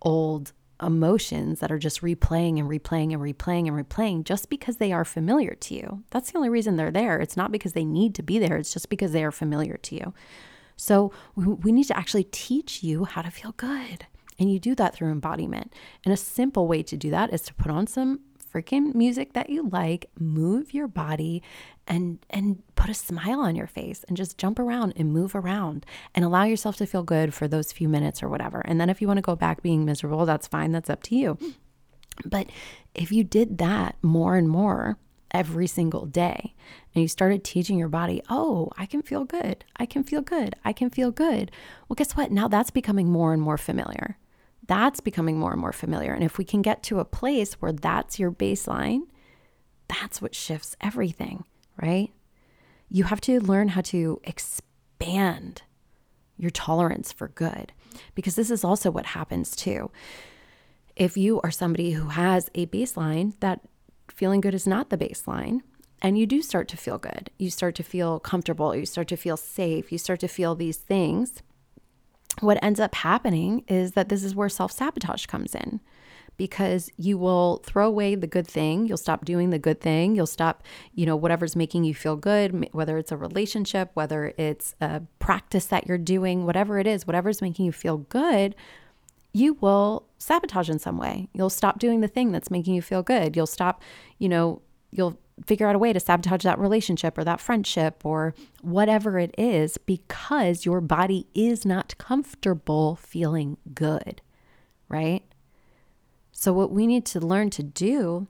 old 0.00 0.52
emotions 0.82 1.60
that 1.60 1.72
are 1.72 1.78
just 1.78 2.02
replaying 2.02 2.58
and 2.58 2.68
replaying 2.68 3.12
and 3.12 3.22
replaying 3.22 3.68
and 3.68 3.88
replaying 3.88 4.24
just 4.24 4.48
because 4.48 4.76
they 4.76 4.92
are 4.92 5.04
familiar 5.04 5.54
to 5.54 5.74
you. 5.74 6.04
That's 6.10 6.30
the 6.30 6.38
only 6.38 6.48
reason 6.48 6.76
they're 6.76 6.90
there. 6.90 7.18
It's 7.18 7.36
not 7.36 7.52
because 7.52 7.72
they 7.72 7.84
need 7.84 8.14
to 8.16 8.22
be 8.22 8.38
there, 8.38 8.56
it's 8.56 8.72
just 8.72 8.88
because 8.88 9.12
they 9.12 9.24
are 9.24 9.32
familiar 9.32 9.76
to 9.76 9.94
you. 9.94 10.14
So 10.76 11.12
we 11.34 11.72
need 11.72 11.88
to 11.88 11.96
actually 11.96 12.24
teach 12.24 12.84
you 12.84 13.04
how 13.04 13.22
to 13.22 13.30
feel 13.30 13.52
good. 13.52 14.06
And 14.38 14.52
you 14.52 14.60
do 14.60 14.76
that 14.76 14.94
through 14.94 15.10
embodiment. 15.10 15.72
And 16.04 16.14
a 16.14 16.16
simple 16.16 16.68
way 16.68 16.84
to 16.84 16.96
do 16.96 17.10
that 17.10 17.32
is 17.34 17.42
to 17.42 17.54
put 17.54 17.72
on 17.72 17.88
some 17.88 18.20
freaking 18.54 18.94
music 18.94 19.32
that 19.32 19.50
you 19.50 19.68
like, 19.68 20.08
move 20.18 20.72
your 20.72 20.88
body 20.88 21.42
and 21.88 22.18
and 22.30 22.62
put 22.76 22.90
a 22.90 22.94
smile 22.94 23.40
on 23.40 23.56
your 23.56 23.66
face 23.66 24.04
and 24.06 24.16
just 24.16 24.38
jump 24.38 24.58
around 24.58 24.92
and 24.96 25.12
move 25.12 25.34
around 25.34 25.84
and 26.14 26.24
allow 26.24 26.44
yourself 26.44 26.76
to 26.76 26.86
feel 26.86 27.02
good 27.02 27.34
for 27.34 27.48
those 27.48 27.72
few 27.72 27.88
minutes 27.88 28.22
or 28.22 28.28
whatever. 28.28 28.60
And 28.60 28.80
then 28.80 28.90
if 28.90 29.00
you 29.00 29.08
want 29.08 29.18
to 29.18 29.22
go 29.22 29.34
back 29.34 29.62
being 29.62 29.84
miserable, 29.84 30.26
that's 30.26 30.46
fine, 30.46 30.70
that's 30.70 30.90
up 30.90 31.02
to 31.04 31.16
you. 31.16 31.38
But 32.24 32.50
if 32.94 33.10
you 33.10 33.24
did 33.24 33.58
that 33.58 33.96
more 34.02 34.36
and 34.36 34.48
more 34.48 34.98
every 35.30 35.66
single 35.66 36.06
day 36.06 36.54
and 36.94 37.02
you 37.02 37.08
started 37.08 37.42
teaching 37.44 37.78
your 37.78 37.88
body, 37.88 38.22
"Oh, 38.30 38.70
I 38.76 38.86
can 38.86 39.02
feel 39.02 39.24
good. 39.24 39.64
I 39.76 39.86
can 39.86 40.02
feel 40.04 40.20
good. 40.20 40.54
I 40.64 40.72
can 40.72 40.90
feel 40.90 41.10
good." 41.10 41.50
Well, 41.88 41.96
guess 41.96 42.16
what? 42.16 42.30
Now 42.30 42.48
that's 42.48 42.70
becoming 42.70 43.10
more 43.10 43.32
and 43.32 43.42
more 43.42 43.58
familiar 43.58 44.18
that's 44.68 45.00
becoming 45.00 45.38
more 45.38 45.52
and 45.52 45.60
more 45.60 45.72
familiar. 45.72 46.12
And 46.12 46.22
if 46.22 46.38
we 46.38 46.44
can 46.44 46.62
get 46.62 46.82
to 46.84 47.00
a 47.00 47.04
place 47.04 47.54
where 47.54 47.72
that's 47.72 48.18
your 48.18 48.30
baseline, 48.30 49.00
that's 49.88 50.22
what 50.22 50.34
shifts 50.34 50.76
everything, 50.80 51.44
right? 51.80 52.10
You 52.90 53.04
have 53.04 53.20
to 53.22 53.40
learn 53.40 53.68
how 53.68 53.80
to 53.82 54.20
expand 54.24 55.62
your 56.36 56.50
tolerance 56.50 57.12
for 57.12 57.28
good 57.28 57.72
because 58.14 58.36
this 58.36 58.50
is 58.50 58.64
also 58.64 58.90
what 58.90 59.06
happens 59.06 59.54
too. 59.56 59.90
If 60.96 61.16
you 61.16 61.40
are 61.42 61.50
somebody 61.50 61.92
who 61.92 62.08
has 62.08 62.50
a 62.54 62.66
baseline 62.66 63.34
that 63.40 63.60
feeling 64.08 64.40
good 64.40 64.54
is 64.54 64.66
not 64.66 64.90
the 64.90 64.98
baseline, 64.98 65.60
and 66.00 66.16
you 66.16 66.26
do 66.26 66.42
start 66.42 66.68
to 66.68 66.76
feel 66.76 66.98
good, 66.98 67.30
you 67.38 67.50
start 67.50 67.74
to 67.76 67.82
feel 67.82 68.20
comfortable, 68.20 68.74
you 68.74 68.86
start 68.86 69.08
to 69.08 69.16
feel 69.16 69.36
safe, 69.36 69.90
you 69.90 69.98
start 69.98 70.20
to 70.20 70.28
feel 70.28 70.54
these 70.54 70.76
things. 70.76 71.42
What 72.40 72.62
ends 72.62 72.78
up 72.78 72.94
happening 72.94 73.64
is 73.66 73.92
that 73.92 74.08
this 74.08 74.22
is 74.22 74.34
where 74.34 74.48
self 74.48 74.70
sabotage 74.70 75.26
comes 75.26 75.54
in 75.54 75.80
because 76.38 76.90
you 76.96 77.18
will 77.18 77.58
throw 77.66 77.86
away 77.86 78.14
the 78.14 78.26
good 78.26 78.46
thing. 78.46 78.86
You'll 78.86 78.96
stop 78.96 79.26
doing 79.26 79.50
the 79.50 79.58
good 79.58 79.80
thing. 79.80 80.16
You'll 80.16 80.26
stop, 80.26 80.62
you 80.94 81.04
know, 81.04 81.16
whatever's 81.16 81.56
making 81.56 81.84
you 81.84 81.94
feel 81.94 82.16
good, 82.16 82.68
whether 82.72 82.96
it's 82.96 83.12
a 83.12 83.16
relationship, 83.16 83.90
whether 83.92 84.32
it's 84.38 84.74
a 84.80 85.02
practice 85.18 85.66
that 85.66 85.86
you're 85.86 85.98
doing, 85.98 86.46
whatever 86.46 86.78
it 86.78 86.86
is, 86.86 87.06
whatever's 87.06 87.42
making 87.42 87.66
you 87.66 87.72
feel 87.72 87.98
good, 87.98 88.54
you 89.34 89.54
will 89.60 90.06
sabotage 90.18 90.70
in 90.70 90.78
some 90.78 90.96
way. 90.96 91.28
You'll 91.34 91.50
stop 91.50 91.78
doing 91.78 92.00
the 92.00 92.08
thing 92.08 92.32
that's 92.32 92.50
making 92.50 92.74
you 92.74 92.82
feel 92.82 93.02
good. 93.02 93.36
You'll 93.36 93.46
stop, 93.46 93.82
you 94.18 94.28
know, 94.28 94.62
you'll 94.92 95.18
figure 95.44 95.66
out 95.66 95.74
a 95.74 95.78
way 95.78 95.92
to 95.92 96.00
sabotage 96.00 96.44
that 96.44 96.58
relationship 96.58 97.18
or 97.18 97.24
that 97.24 97.40
friendship 97.40 98.04
or 98.04 98.34
whatever 98.62 99.18
it 99.18 99.34
is 99.36 99.76
because 99.76 100.64
your 100.64 100.80
body 100.80 101.26
is 101.34 101.66
not 101.66 101.98
comfortable 101.98 102.96
feeling 102.96 103.56
good, 103.74 104.22
right? 104.88 105.24
So, 106.48 106.54
what 106.54 106.72
we 106.72 106.86
need 106.86 107.04
to 107.04 107.20
learn 107.20 107.50
to 107.50 107.62
do 107.62 108.26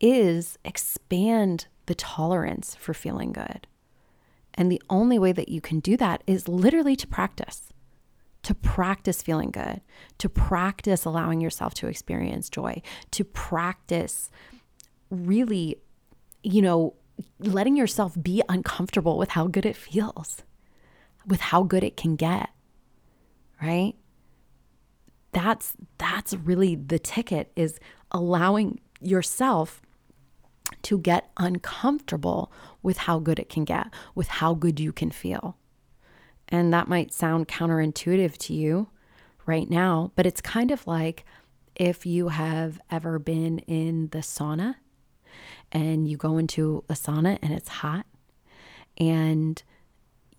is 0.00 0.58
expand 0.64 1.66
the 1.84 1.94
tolerance 1.94 2.74
for 2.74 2.94
feeling 2.94 3.32
good. 3.32 3.66
And 4.54 4.72
the 4.72 4.80
only 4.88 5.18
way 5.18 5.30
that 5.32 5.50
you 5.50 5.60
can 5.60 5.80
do 5.80 5.98
that 5.98 6.22
is 6.26 6.48
literally 6.48 6.96
to 6.96 7.06
practice, 7.06 7.64
to 8.44 8.54
practice 8.54 9.20
feeling 9.20 9.50
good, 9.50 9.82
to 10.16 10.30
practice 10.30 11.04
allowing 11.04 11.42
yourself 11.42 11.74
to 11.74 11.86
experience 11.86 12.48
joy, 12.48 12.80
to 13.10 13.24
practice 13.24 14.30
really 15.10 15.76
you 16.42 16.62
know, 16.62 16.94
letting 17.40 17.76
yourself 17.76 18.16
be 18.22 18.40
uncomfortable 18.48 19.18
with 19.18 19.32
how 19.32 19.48
good 19.48 19.66
it 19.66 19.76
feels, 19.76 20.42
with 21.26 21.42
how 21.42 21.62
good 21.62 21.84
it 21.84 21.98
can 21.98 22.16
get, 22.16 22.48
right? 23.60 23.96
That's 25.34 25.74
that's 25.98 26.34
really 26.34 26.74
the 26.74 26.98
ticket 26.98 27.52
is 27.56 27.78
allowing 28.10 28.80
yourself 29.00 29.82
to 30.82 30.98
get 30.98 31.30
uncomfortable 31.36 32.52
with 32.82 32.98
how 32.98 33.18
good 33.18 33.38
it 33.38 33.48
can 33.48 33.64
get, 33.64 33.88
with 34.14 34.28
how 34.28 34.54
good 34.54 34.80
you 34.80 34.92
can 34.92 35.10
feel. 35.10 35.56
And 36.48 36.72
that 36.72 36.88
might 36.88 37.12
sound 37.12 37.48
counterintuitive 37.48 38.36
to 38.38 38.54
you 38.54 38.88
right 39.46 39.68
now, 39.68 40.12
but 40.14 40.26
it's 40.26 40.40
kind 40.40 40.70
of 40.70 40.86
like 40.86 41.24
if 41.74 42.06
you 42.06 42.28
have 42.28 42.80
ever 42.90 43.18
been 43.18 43.58
in 43.60 44.08
the 44.08 44.18
sauna 44.18 44.76
and 45.72 46.08
you 46.08 46.16
go 46.16 46.38
into 46.38 46.84
a 46.88 46.94
sauna 46.94 47.38
and 47.42 47.52
it's 47.52 47.68
hot 47.68 48.06
and 48.96 49.62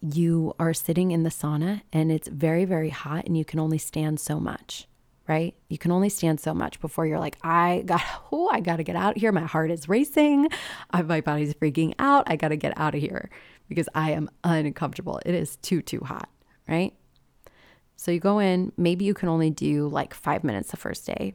you 0.01 0.53
are 0.59 0.73
sitting 0.73 1.11
in 1.11 1.23
the 1.23 1.29
sauna 1.29 1.81
and 1.91 2.11
it's 2.11 2.27
very, 2.27 2.65
very 2.65 2.89
hot 2.89 3.25
and 3.25 3.37
you 3.37 3.45
can 3.45 3.59
only 3.59 3.77
stand 3.77 4.19
so 4.19 4.39
much, 4.39 4.87
right? 5.27 5.55
You 5.69 5.77
can 5.77 5.91
only 5.91 6.09
stand 6.09 6.39
so 6.39 6.53
much 6.53 6.79
before 6.79 7.05
you're 7.05 7.19
like, 7.19 7.37
I 7.43 7.83
got, 7.85 8.01
oh, 8.31 8.49
I 8.51 8.59
got 8.59 8.77
to 8.77 8.83
get 8.83 8.95
out 8.95 9.17
here. 9.17 9.31
My 9.31 9.45
heart 9.45 9.71
is 9.71 9.89
racing. 9.89 10.49
My 10.93 11.21
body's 11.21 11.53
freaking 11.53 11.93
out. 11.99 12.23
I 12.27 12.35
got 12.35 12.49
to 12.49 12.57
get 12.57 12.77
out 12.77 12.95
of 12.95 13.01
here 13.01 13.29
because 13.67 13.89
I 13.95 14.11
am 14.11 14.29
uncomfortable. 14.43 15.19
It 15.25 15.33
is 15.35 15.55
too, 15.57 15.81
too 15.81 16.01
hot, 16.01 16.29
right? 16.67 16.93
So 17.95 18.11
you 18.11 18.19
go 18.19 18.39
in, 18.39 18.71
maybe 18.77 19.05
you 19.05 19.13
can 19.13 19.29
only 19.29 19.49
do 19.49 19.87
like 19.87 20.13
five 20.13 20.43
minutes 20.43 20.71
the 20.71 20.77
first 20.77 21.05
day. 21.05 21.33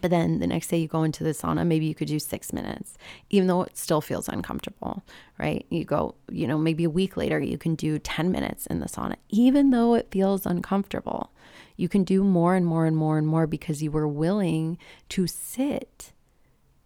But 0.00 0.10
then 0.10 0.38
the 0.38 0.46
next 0.46 0.68
day 0.68 0.78
you 0.78 0.88
go 0.88 1.02
into 1.02 1.24
the 1.24 1.30
sauna, 1.30 1.66
maybe 1.66 1.86
you 1.86 1.94
could 1.94 2.08
do 2.08 2.18
six 2.18 2.52
minutes, 2.52 2.96
even 3.28 3.48
though 3.48 3.62
it 3.62 3.76
still 3.76 4.00
feels 4.00 4.28
uncomfortable, 4.28 5.02
right? 5.38 5.66
You 5.68 5.84
go, 5.84 6.14
you 6.30 6.46
know, 6.46 6.58
maybe 6.58 6.84
a 6.84 6.90
week 6.90 7.16
later, 7.16 7.40
you 7.40 7.58
can 7.58 7.74
do 7.74 7.98
10 7.98 8.30
minutes 8.30 8.66
in 8.66 8.80
the 8.80 8.86
sauna, 8.86 9.16
even 9.28 9.70
though 9.70 9.94
it 9.94 10.08
feels 10.10 10.46
uncomfortable. 10.46 11.32
You 11.76 11.88
can 11.88 12.04
do 12.04 12.22
more 12.22 12.54
and 12.54 12.64
more 12.64 12.86
and 12.86 12.96
more 12.96 13.18
and 13.18 13.26
more 13.26 13.46
because 13.46 13.82
you 13.82 13.90
were 13.90 14.06
willing 14.06 14.78
to 15.10 15.26
sit 15.26 16.12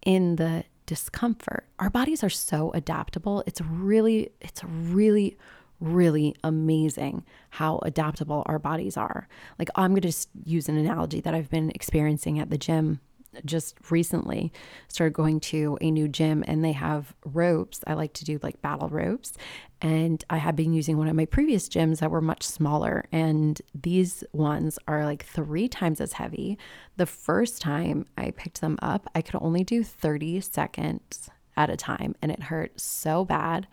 in 0.03 0.37
the 0.37 0.63
discomfort. 0.85 1.65
Our 1.79 1.89
bodies 1.89 2.23
are 2.23 2.29
so 2.29 2.71
adaptable. 2.73 3.43
It's 3.45 3.61
really, 3.61 4.31
it's 4.41 4.63
really, 4.63 5.37
really 5.79 6.35
amazing 6.43 7.23
how 7.51 7.79
adaptable 7.83 8.43
our 8.45 8.59
bodies 8.59 8.97
are. 8.97 9.27
Like, 9.59 9.69
I'm 9.75 9.91
going 9.91 10.11
to 10.11 10.27
use 10.43 10.69
an 10.69 10.77
analogy 10.77 11.21
that 11.21 11.33
I've 11.33 11.49
been 11.49 11.71
experiencing 11.71 12.39
at 12.39 12.49
the 12.49 12.57
gym 12.57 12.99
just 13.43 13.75
recently. 13.89 14.53
Started 14.87 15.13
going 15.13 15.39
to 15.39 15.77
a 15.81 15.91
new 15.91 16.07
gym 16.07 16.43
and 16.47 16.63
they 16.63 16.71
have 16.71 17.13
ropes. 17.25 17.81
I 17.87 17.93
like 17.93 18.13
to 18.13 18.25
do 18.25 18.39
like 18.41 18.61
battle 18.61 18.89
ropes. 18.89 19.33
And 19.81 20.23
I 20.29 20.37
had 20.37 20.55
been 20.55 20.73
using 20.73 20.97
one 20.97 21.07
of 21.07 21.15
my 21.15 21.25
previous 21.25 21.67
gyms 21.67 21.99
that 21.99 22.11
were 22.11 22.21
much 22.21 22.43
smaller. 22.43 23.05
And 23.11 23.61
these 23.73 24.23
ones 24.31 24.79
are 24.87 25.05
like 25.05 25.25
three 25.25 25.67
times 25.67 25.99
as 25.99 26.13
heavy. 26.13 26.57
The 26.97 27.05
first 27.05 27.61
time 27.61 28.05
I 28.17 28.31
picked 28.31 28.61
them 28.61 28.77
up, 28.81 29.09
I 29.13 29.21
could 29.21 29.39
only 29.41 29.63
do 29.63 29.83
30 29.83 30.41
seconds 30.41 31.29
at 31.57 31.69
a 31.69 31.77
time 31.77 32.15
and 32.21 32.31
it 32.31 32.43
hurt 32.43 32.79
so 32.79 33.25
bad. 33.25 33.67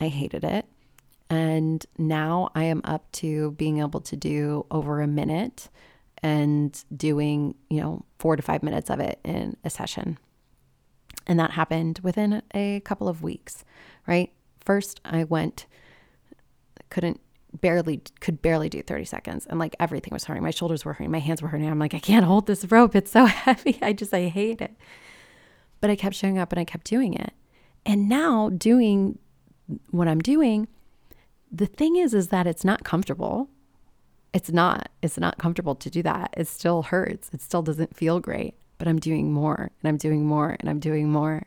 I 0.00 0.08
hated 0.08 0.44
it. 0.44 0.66
And 1.28 1.84
now 1.98 2.50
I 2.54 2.64
am 2.64 2.80
up 2.84 3.10
to 3.12 3.52
being 3.52 3.80
able 3.80 4.00
to 4.00 4.16
do 4.16 4.66
over 4.70 5.00
a 5.00 5.06
minute 5.06 5.68
and 6.22 6.84
doing, 6.96 7.54
you 7.68 7.80
know, 7.80 8.04
four 8.18 8.36
to 8.36 8.42
five 8.42 8.62
minutes 8.62 8.90
of 8.90 9.00
it 9.00 9.18
in 9.24 9.56
a 9.64 9.70
session. 9.70 10.18
And 11.26 11.38
that 11.40 11.52
happened 11.52 12.00
within 12.02 12.42
a 12.54 12.80
couple 12.80 13.08
of 13.08 13.22
weeks, 13.22 13.64
right? 14.06 14.32
First, 14.60 15.00
I 15.04 15.24
went, 15.24 15.66
couldn't 16.90 17.20
barely, 17.60 18.02
could 18.20 18.40
barely 18.40 18.68
do 18.68 18.82
30 18.82 19.04
seconds. 19.04 19.46
And 19.46 19.58
like 19.58 19.74
everything 19.80 20.12
was 20.12 20.24
hurting. 20.24 20.42
My 20.42 20.50
shoulders 20.50 20.84
were 20.84 20.92
hurting. 20.92 21.10
My 21.10 21.18
hands 21.18 21.42
were 21.42 21.48
hurting. 21.48 21.68
I'm 21.68 21.78
like, 21.78 21.94
I 21.94 21.98
can't 21.98 22.24
hold 22.24 22.46
this 22.46 22.64
rope. 22.70 22.94
It's 22.94 23.10
so 23.10 23.24
heavy. 23.26 23.78
I 23.82 23.92
just, 23.92 24.14
I 24.14 24.28
hate 24.28 24.60
it. 24.60 24.74
But 25.80 25.90
I 25.90 25.96
kept 25.96 26.14
showing 26.14 26.38
up 26.38 26.52
and 26.52 26.60
I 26.60 26.64
kept 26.64 26.86
doing 26.86 27.14
it. 27.14 27.32
And 27.84 28.08
now 28.08 28.50
doing 28.50 29.18
what 29.90 30.08
I'm 30.08 30.20
doing, 30.20 30.68
the 31.50 31.66
thing 31.66 31.96
is 31.96 32.14
is 32.14 32.28
that 32.28 32.46
it's 32.46 32.64
not 32.64 32.84
comfortable. 32.84 33.48
It's 34.32 34.50
not 34.50 34.90
it's 35.02 35.18
not 35.18 35.38
comfortable 35.38 35.74
to 35.76 35.90
do 35.90 36.02
that. 36.02 36.34
It 36.36 36.48
still 36.48 36.82
hurts. 36.82 37.30
It 37.32 37.40
still 37.40 37.62
doesn't 37.62 37.96
feel 37.96 38.20
great 38.20 38.54
but 38.78 38.86
i'm 38.86 38.98
doing 38.98 39.32
more 39.32 39.70
and 39.80 39.88
i'm 39.88 39.96
doing 39.96 40.26
more 40.26 40.56
and 40.60 40.68
i'm 40.68 40.80
doing 40.80 41.10
more. 41.10 41.46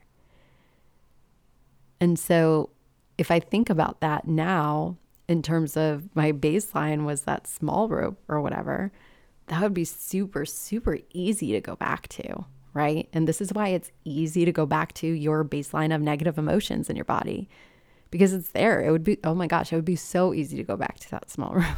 And 1.99 2.17
so 2.17 2.69
if 3.17 3.29
I 3.29 3.39
think 3.39 3.69
about 3.69 3.99
that 3.99 4.27
now, 4.27 4.97
in 5.27 5.41
terms 5.41 5.75
of 5.75 6.15
my 6.15 6.31
baseline 6.31 7.05
was 7.05 7.23
that 7.23 7.45
small 7.45 7.89
rope 7.89 8.17
or 8.27 8.41
whatever, 8.41 8.91
that 9.47 9.61
would 9.61 9.73
be 9.73 9.83
super, 9.83 10.45
super 10.45 10.99
easy 11.11 11.51
to 11.51 11.59
go 11.59 11.75
back 11.75 12.07
to, 12.07 12.45
right? 12.73 13.09
And 13.11 13.27
this 13.27 13.41
is 13.41 13.51
why 13.53 13.69
it's 13.69 13.91
easy 14.05 14.45
to 14.45 14.51
go 14.51 14.65
back 14.65 14.93
to 14.93 15.07
your 15.07 15.43
baseline 15.43 15.93
of 15.93 16.01
negative 16.01 16.37
emotions 16.37 16.89
in 16.89 16.95
your 16.95 17.05
body 17.05 17.49
because 18.11 18.33
it's 18.33 18.49
there. 18.49 18.81
It 18.81 18.91
would 18.91 19.03
be, 19.03 19.17
oh 19.23 19.35
my 19.35 19.47
gosh, 19.47 19.71
it 19.71 19.75
would 19.75 19.85
be 19.85 19.95
so 19.95 20.33
easy 20.33 20.57
to 20.57 20.63
go 20.63 20.75
back 20.75 20.99
to 20.99 21.11
that 21.11 21.29
small 21.29 21.53
room. 21.53 21.77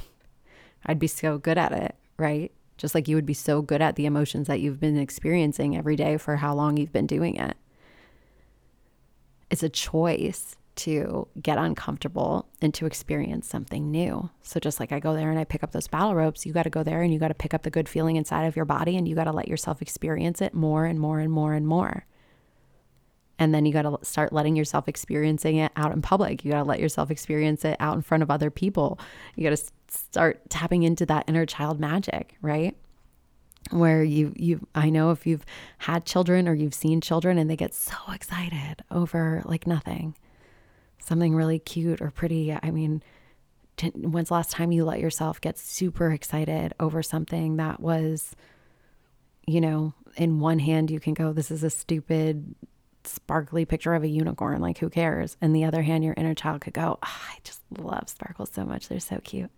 I'd 0.85 1.00
be 1.00 1.07
so 1.07 1.38
good 1.38 1.57
at 1.57 1.71
it, 1.71 1.95
right? 2.17 2.51
Just 2.77 2.95
like 2.95 3.07
you 3.07 3.15
would 3.15 3.25
be 3.25 3.33
so 3.33 3.61
good 3.61 3.81
at 3.81 3.95
the 3.95 4.05
emotions 4.05 4.47
that 4.47 4.59
you've 4.59 4.79
been 4.79 4.97
experiencing 4.97 5.77
every 5.77 5.95
day 5.95 6.17
for 6.17 6.38
how 6.38 6.55
long 6.55 6.77
you've 6.77 6.93
been 6.93 7.07
doing 7.07 7.35
it. 7.35 7.55
It's 9.50 9.63
a 9.63 9.69
choice 9.69 10.55
to 10.77 11.27
get 11.39 11.57
uncomfortable 11.57 12.47
and 12.61 12.73
to 12.73 12.85
experience 12.85 13.47
something 13.47 13.91
new. 13.91 14.29
So, 14.41 14.59
just 14.59 14.79
like 14.79 14.91
I 14.91 15.00
go 15.00 15.13
there 15.13 15.29
and 15.29 15.38
I 15.38 15.43
pick 15.43 15.63
up 15.63 15.73
those 15.73 15.88
battle 15.88 16.15
ropes, 16.15 16.45
you 16.45 16.53
got 16.53 16.63
to 16.63 16.69
go 16.69 16.81
there 16.81 17.01
and 17.01 17.13
you 17.13 17.19
got 17.19 17.27
to 17.27 17.33
pick 17.33 17.53
up 17.53 17.63
the 17.63 17.69
good 17.69 17.89
feeling 17.89 18.15
inside 18.15 18.45
of 18.45 18.55
your 18.55 18.65
body 18.65 18.97
and 18.97 19.07
you 19.07 19.13
got 19.13 19.25
to 19.25 19.31
let 19.31 19.47
yourself 19.47 19.81
experience 19.81 20.41
it 20.41 20.53
more 20.53 20.85
and 20.85 21.00
more 21.00 21.19
and 21.19 21.31
more 21.31 21.53
and 21.53 21.67
more. 21.67 22.05
And 23.41 23.55
then 23.55 23.65
you 23.65 23.74
got 23.74 23.81
to 23.81 23.98
start 24.05 24.31
letting 24.31 24.55
yourself 24.55 24.88
experiencing 24.88 25.57
it 25.57 25.71
out 25.75 25.91
in 25.91 26.01
public. 26.03 26.45
You 26.45 26.51
got 26.51 26.60
to 26.60 26.69
let 26.69 26.79
yourself 26.79 27.10
experience 27.10 27.65
it 27.65 27.75
out 27.79 27.95
in 27.95 28.03
front 28.03 28.21
of 28.21 28.29
other 28.29 28.51
people. 28.51 29.00
You 29.36 29.50
got 29.50 29.57
to 29.57 29.63
start 29.88 30.48
tapping 30.50 30.83
into 30.83 31.07
that 31.07 31.25
inner 31.27 31.45
child 31.45 31.79
magic, 31.79 32.36
right? 32.41 32.75
where 33.69 34.03
you 34.03 34.33
you 34.36 34.67
I 34.74 34.89
know 34.89 35.12
if 35.12 35.27
you've 35.27 35.45
had 35.77 36.03
children 36.03 36.48
or 36.48 36.53
you've 36.53 36.74
seen 36.74 37.00
children 37.00 37.38
and 37.38 37.50
they 37.50 37.55
get 37.55 37.75
so 37.75 37.95
excited 38.12 38.83
over 38.89 39.43
like 39.45 39.67
nothing 39.67 40.15
something 41.01 41.36
really 41.36 41.60
cute 41.60 42.01
or 42.01 42.12
pretty. 42.12 42.57
I 42.62 42.71
mean, 42.71 43.03
when's 43.95 44.29
the 44.29 44.36
last 44.36 44.51
time 44.51 44.71
you 44.71 44.86
let 44.86 45.00
yourself 45.00 45.41
get 45.41 45.57
super 45.57 46.12
excited 46.12 46.74
over 46.79 47.01
something 47.01 47.57
that 47.57 47.79
was, 47.79 48.36
you 49.48 49.60
know, 49.60 49.93
in 50.15 50.39
one 50.39 50.60
hand, 50.60 50.91
you 50.91 51.00
can 51.00 51.13
go, 51.13 51.33
this 51.33 51.51
is 51.51 51.63
a 51.63 51.69
stupid, 51.69 52.55
sparkly 53.05 53.65
picture 53.65 53.93
of 53.93 54.03
a 54.03 54.08
unicorn. 54.08 54.62
Like, 54.62 54.77
who 54.77 54.89
cares? 54.89 55.38
And 55.41 55.55
the 55.55 55.63
other 55.63 55.81
hand, 55.81 56.03
your 56.03 56.13
inner 56.15 56.34
child 56.34 56.62
could 56.62 56.74
go, 56.74 57.00
oh, 57.01 57.08
I 57.08 57.38
just 57.43 57.62
love 57.77 58.10
sparkles 58.10 58.51
so 58.53 58.65
much. 58.65 58.88
They're 58.88 59.00
so 59.00 59.20
cute. 59.24 59.51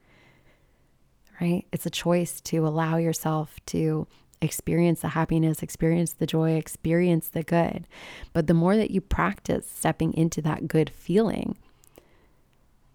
Right? 1.42 1.66
It's 1.72 1.86
a 1.86 1.92
choice 1.92 2.40
to 2.42 2.68
allow 2.68 2.98
yourself 2.98 3.60
to 3.68 4.08
experience 4.42 5.02
the 5.02 5.10
happiness, 5.10 5.64
experience 5.64 6.14
the 6.14 6.26
joy, 6.26 6.52
experience 6.52 7.30
the 7.30 7.44
good. 7.44 7.88
But 8.34 8.48
the 8.48 8.54
more 8.54 8.76
that 8.76 8.92
you 8.92 9.02
practice 9.02 9.70
stepping 9.70 10.14
into 10.14 10.42
that 10.42 10.68
good 10.68 10.90
feeling, 10.90 11.58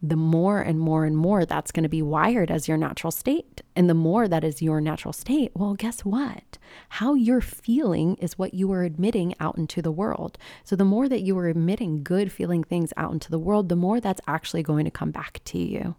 the 0.00 0.17
more 0.17 0.61
and 0.61 0.78
more 0.78 1.05
and 1.05 1.17
more 1.17 1.45
that's 1.45 1.73
going 1.73 1.83
to 1.83 1.88
be 1.88 2.02
wired 2.02 2.50
as 2.50 2.69
your 2.69 2.76
natural 2.76 3.11
state. 3.11 3.62
And 3.75 3.90
the 3.90 3.95
more 3.95 4.28
that 4.28 4.45
is 4.45 4.62
your 4.62 4.81
natural 4.81 5.12
state, 5.12 5.50
well, 5.55 5.75
guess 5.75 6.05
what? 6.05 6.59
How 6.90 7.14
you're 7.14 7.40
feeling 7.40 8.14
is 8.17 8.38
what 8.38 8.55
you 8.55 8.71
are 8.73 8.85
admitting 8.85 9.35
out 9.40 9.59
into 9.59 9.83
the 9.83 9.90
world. 9.90 10.38
So 10.62 10.76
the 10.76 10.85
more 10.85 11.09
that 11.09 11.23
you 11.23 11.37
are 11.38 11.49
admitting 11.49 12.05
good 12.05 12.31
feeling 12.31 12.62
things 12.62 12.93
out 12.97 13.12
into 13.12 13.31
the 13.31 13.38
world, 13.38 13.69
the 13.69 13.76
more 13.76 14.00
that's 14.00 14.21
actually 14.28 14.62
going 14.62 14.85
to 14.85 14.90
come 14.90 15.11
back 15.11 15.40
to 15.47 15.59
you. 15.59 15.97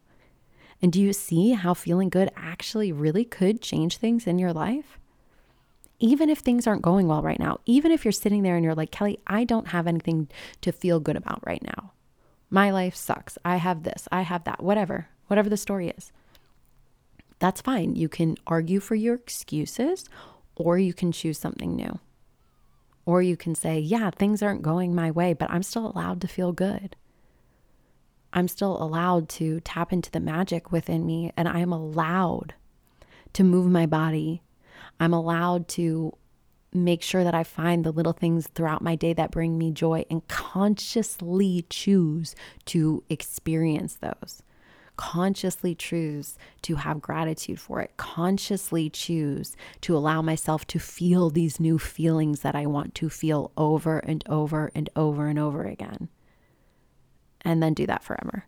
And 0.81 0.93
do 0.93 1.01
you 1.01 1.11
see 1.11 1.51
how 1.51 1.73
feeling 1.73 2.07
good 2.09 2.31
actually 2.37 2.93
really 2.93 3.25
could 3.25 3.61
change 3.61 3.97
things 3.97 4.27
in 4.27 4.39
your 4.39 4.53
life? 4.53 4.97
even 5.99 6.29
if 6.29 6.39
things 6.39 6.65
aren't 6.65 6.81
going 6.81 7.07
well 7.07 7.21
right 7.21 7.39
now, 7.39 7.59
even 7.65 7.91
if 7.91 8.05
you're 8.05 8.11
sitting 8.11 8.41
there 8.41 8.55
and 8.55 8.63
you're 8.63 8.75
like, 8.75 8.91
Kelly, 8.91 9.19
I 9.27 9.43
don't 9.43 9.67
have 9.67 9.85
anything 9.85 10.29
to 10.61 10.71
feel 10.71 10.99
good 10.99 11.17
about 11.17 11.45
right 11.45 11.61
now. 11.61 11.91
My 12.49 12.71
life 12.71 12.95
sucks. 12.95 13.37
I 13.45 13.57
have 13.57 13.83
this, 13.83 14.07
I 14.11 14.21
have 14.21 14.43
that, 14.45 14.63
whatever, 14.63 15.07
whatever 15.27 15.49
the 15.49 15.57
story 15.57 15.89
is. 15.89 16.11
That's 17.39 17.61
fine. 17.61 17.95
You 17.95 18.09
can 18.09 18.37
argue 18.47 18.79
for 18.79 18.95
your 18.95 19.15
excuses 19.15 20.09
or 20.55 20.77
you 20.77 20.93
can 20.93 21.11
choose 21.11 21.37
something 21.37 21.75
new. 21.75 21.99
Or 23.05 23.21
you 23.21 23.37
can 23.37 23.55
say, 23.55 23.79
yeah, 23.79 24.11
things 24.11 24.43
aren't 24.43 24.61
going 24.61 24.93
my 24.93 25.09
way, 25.09 25.33
but 25.33 25.49
I'm 25.49 25.63
still 25.63 25.87
allowed 25.87 26.21
to 26.21 26.27
feel 26.27 26.51
good. 26.51 26.95
I'm 28.33 28.47
still 28.47 28.81
allowed 28.81 29.29
to 29.29 29.59
tap 29.61 29.91
into 29.93 30.11
the 30.11 30.19
magic 30.19 30.71
within 30.71 31.05
me 31.05 31.31
and 31.37 31.47
I 31.47 31.59
am 31.59 31.71
allowed 31.71 32.53
to 33.33 33.43
move 33.43 33.71
my 33.71 33.85
body 33.85 34.43
I'm 34.99 35.13
allowed 35.13 35.67
to 35.69 36.13
make 36.73 37.01
sure 37.01 37.23
that 37.23 37.35
I 37.35 37.43
find 37.43 37.83
the 37.83 37.91
little 37.91 38.13
things 38.13 38.47
throughout 38.47 38.81
my 38.81 38.95
day 38.95 39.13
that 39.13 39.31
bring 39.31 39.57
me 39.57 39.71
joy 39.71 40.05
and 40.09 40.27
consciously 40.27 41.65
choose 41.69 42.35
to 42.65 43.03
experience 43.09 43.95
those. 43.95 44.43
Consciously 44.95 45.75
choose 45.75 46.37
to 46.63 46.75
have 46.75 47.01
gratitude 47.01 47.59
for 47.59 47.79
it. 47.79 47.95
Consciously 47.95 48.89
choose 48.89 49.55
to 49.81 49.95
allow 49.95 50.21
myself 50.21 50.67
to 50.67 50.77
feel 50.77 51.29
these 51.29 51.59
new 51.59 51.79
feelings 51.79 52.41
that 52.41 52.55
I 52.55 52.65
want 52.65 52.95
to 52.95 53.09
feel 53.09 53.51
over 53.55 53.99
and 53.99 54.23
over 54.27 54.71
and 54.75 54.89
over 54.95 55.27
and 55.27 55.39
over 55.39 55.63
again. 55.63 56.09
And 57.41 57.63
then 57.63 57.73
do 57.73 57.87
that 57.87 58.03
forever. 58.03 58.45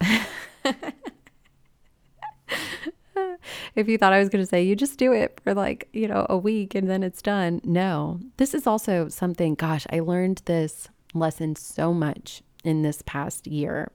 if 3.74 3.88
you 3.88 3.98
thought 3.98 4.12
I 4.12 4.18
was 4.18 4.28
going 4.28 4.42
to 4.42 4.48
say, 4.48 4.62
you 4.62 4.76
just 4.76 4.98
do 4.98 5.12
it 5.12 5.40
for 5.42 5.54
like, 5.54 5.88
you 5.92 6.08
know, 6.08 6.26
a 6.28 6.36
week 6.36 6.74
and 6.74 6.88
then 6.88 7.02
it's 7.02 7.22
done. 7.22 7.60
No, 7.64 8.20
this 8.36 8.54
is 8.54 8.66
also 8.66 9.08
something, 9.08 9.54
gosh, 9.54 9.86
I 9.90 10.00
learned 10.00 10.42
this 10.44 10.88
lesson 11.14 11.56
so 11.56 11.92
much 11.92 12.42
in 12.64 12.82
this 12.82 13.02
past 13.02 13.46
year. 13.46 13.90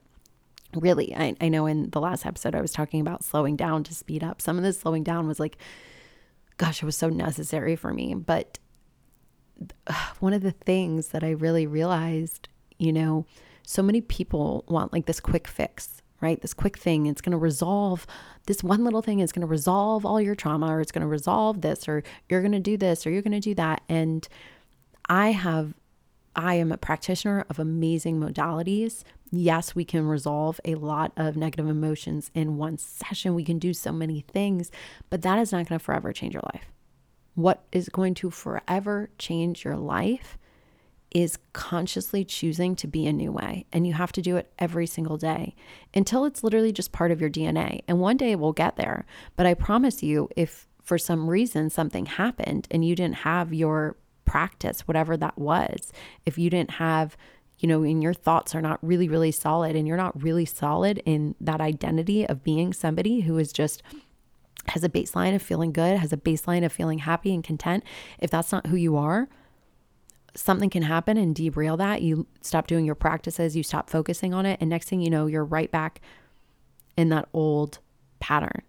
Really, 0.74 1.14
I, 1.16 1.34
I 1.40 1.48
know 1.48 1.66
in 1.66 1.90
the 1.90 2.00
last 2.00 2.24
episode, 2.24 2.54
I 2.54 2.60
was 2.60 2.72
talking 2.72 3.00
about 3.00 3.24
slowing 3.24 3.56
down 3.56 3.82
to 3.84 3.94
speed 3.94 4.22
up. 4.22 4.40
Some 4.40 4.56
of 4.56 4.62
this 4.62 4.78
slowing 4.80 5.02
down 5.02 5.26
was 5.26 5.40
like, 5.40 5.58
gosh, 6.56 6.82
it 6.82 6.86
was 6.86 6.96
so 6.96 7.08
necessary 7.08 7.74
for 7.74 7.92
me. 7.92 8.14
But 8.14 8.58
one 10.20 10.32
of 10.32 10.42
the 10.42 10.52
things 10.52 11.08
that 11.08 11.24
I 11.24 11.30
really 11.30 11.66
realized, 11.66 12.48
you 12.78 12.92
know, 12.92 13.26
so 13.66 13.82
many 13.82 14.00
people 14.00 14.64
want 14.68 14.92
like 14.92 15.06
this 15.06 15.20
quick 15.20 15.46
fix 15.46 16.02
right? 16.20 16.40
This 16.40 16.54
quick 16.54 16.78
thing, 16.78 17.06
it's 17.06 17.20
going 17.20 17.32
to 17.32 17.38
resolve 17.38 18.06
this 18.46 18.64
one 18.64 18.84
little 18.84 19.02
thing 19.02 19.20
is 19.20 19.32
going 19.32 19.46
to 19.46 19.46
resolve 19.46 20.04
all 20.04 20.20
your 20.20 20.34
trauma 20.34 20.66
or 20.74 20.80
it's 20.80 20.92
going 20.92 21.02
to 21.02 21.08
resolve 21.08 21.60
this 21.60 21.88
or 21.88 22.02
you're 22.28 22.40
going 22.40 22.52
to 22.52 22.58
do 22.58 22.76
this 22.76 23.06
or 23.06 23.10
you're 23.10 23.22
going 23.22 23.32
to 23.32 23.40
do 23.40 23.54
that. 23.54 23.82
And 23.88 24.26
I 25.08 25.32
have 25.32 25.74
I 26.34 26.54
am 26.54 26.70
a 26.70 26.76
practitioner 26.76 27.44
of 27.50 27.58
amazing 27.58 28.20
modalities. 28.20 29.02
Yes, 29.30 29.74
we 29.74 29.84
can 29.84 30.06
resolve 30.06 30.60
a 30.64 30.76
lot 30.76 31.12
of 31.16 31.36
negative 31.36 31.68
emotions 31.68 32.30
in 32.34 32.56
one 32.56 32.78
session. 32.78 33.34
We 33.34 33.44
can 33.44 33.58
do 33.58 33.74
so 33.74 33.92
many 33.92 34.24
things, 34.32 34.70
but 35.10 35.22
that 35.22 35.38
is 35.38 35.52
not 35.52 35.68
going 35.68 35.78
to 35.78 35.84
forever 35.84 36.12
change 36.12 36.34
your 36.34 36.42
life. 36.54 36.72
What 37.34 37.64
is 37.72 37.88
going 37.88 38.14
to 38.14 38.30
forever 38.30 39.10
change 39.18 39.64
your 39.64 39.76
life 39.76 40.38
is 41.10 41.38
consciously 41.52 42.24
choosing 42.24 42.76
to 42.76 42.86
be 42.86 43.06
a 43.06 43.12
new 43.12 43.32
way. 43.32 43.66
And 43.72 43.86
you 43.86 43.94
have 43.94 44.12
to 44.12 44.22
do 44.22 44.36
it 44.36 44.52
every 44.58 44.86
single 44.86 45.16
day 45.16 45.54
until 45.92 46.24
it's 46.24 46.44
literally 46.44 46.72
just 46.72 46.92
part 46.92 47.10
of 47.10 47.20
your 47.20 47.30
DNA. 47.30 47.80
And 47.88 48.00
one 48.00 48.16
day 48.16 48.36
we'll 48.36 48.52
get 48.52 48.76
there. 48.76 49.06
But 49.36 49.46
I 49.46 49.54
promise 49.54 50.02
you, 50.02 50.28
if 50.36 50.68
for 50.82 50.98
some 50.98 51.28
reason 51.28 51.70
something 51.70 52.06
happened 52.06 52.68
and 52.70 52.84
you 52.84 52.94
didn't 52.94 53.16
have 53.16 53.52
your 53.52 53.96
practice, 54.24 54.86
whatever 54.86 55.16
that 55.16 55.36
was, 55.36 55.92
if 56.24 56.38
you 56.38 56.48
didn't 56.50 56.72
have, 56.72 57.16
you 57.58 57.68
know, 57.68 57.82
and 57.82 58.02
your 58.02 58.14
thoughts 58.14 58.54
are 58.54 58.62
not 58.62 58.78
really, 58.82 59.08
really 59.08 59.32
solid 59.32 59.74
and 59.74 59.88
you're 59.88 59.96
not 59.96 60.22
really 60.22 60.46
solid 60.46 61.02
in 61.04 61.34
that 61.40 61.60
identity 61.60 62.26
of 62.26 62.44
being 62.44 62.72
somebody 62.72 63.20
who 63.20 63.36
is 63.38 63.52
just 63.52 63.82
has 64.66 64.84
a 64.84 64.88
baseline 64.88 65.34
of 65.34 65.42
feeling 65.42 65.72
good, 65.72 65.98
has 65.98 66.12
a 66.12 66.16
baseline 66.16 66.64
of 66.64 66.72
feeling 66.72 66.98
happy 66.98 67.34
and 67.34 67.42
content, 67.42 67.82
if 68.18 68.30
that's 68.30 68.52
not 68.52 68.66
who 68.66 68.76
you 68.76 68.96
are, 68.96 69.28
something 70.34 70.70
can 70.70 70.82
happen 70.82 71.16
and 71.16 71.34
derail 71.34 71.76
that. 71.76 72.02
You 72.02 72.26
stop 72.40 72.66
doing 72.66 72.84
your 72.84 72.94
practices, 72.94 73.56
you 73.56 73.62
stop 73.62 73.90
focusing 73.90 74.34
on 74.34 74.46
it, 74.46 74.58
and 74.60 74.70
next 74.70 74.88
thing 74.88 75.00
you 75.00 75.10
know, 75.10 75.26
you're 75.26 75.44
right 75.44 75.70
back 75.70 76.00
in 76.96 77.08
that 77.10 77.28
old 77.32 77.78
pattern. 78.18 78.62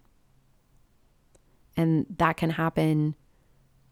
And 1.76 2.06
that 2.18 2.36
can 2.36 2.50
happen 2.50 3.14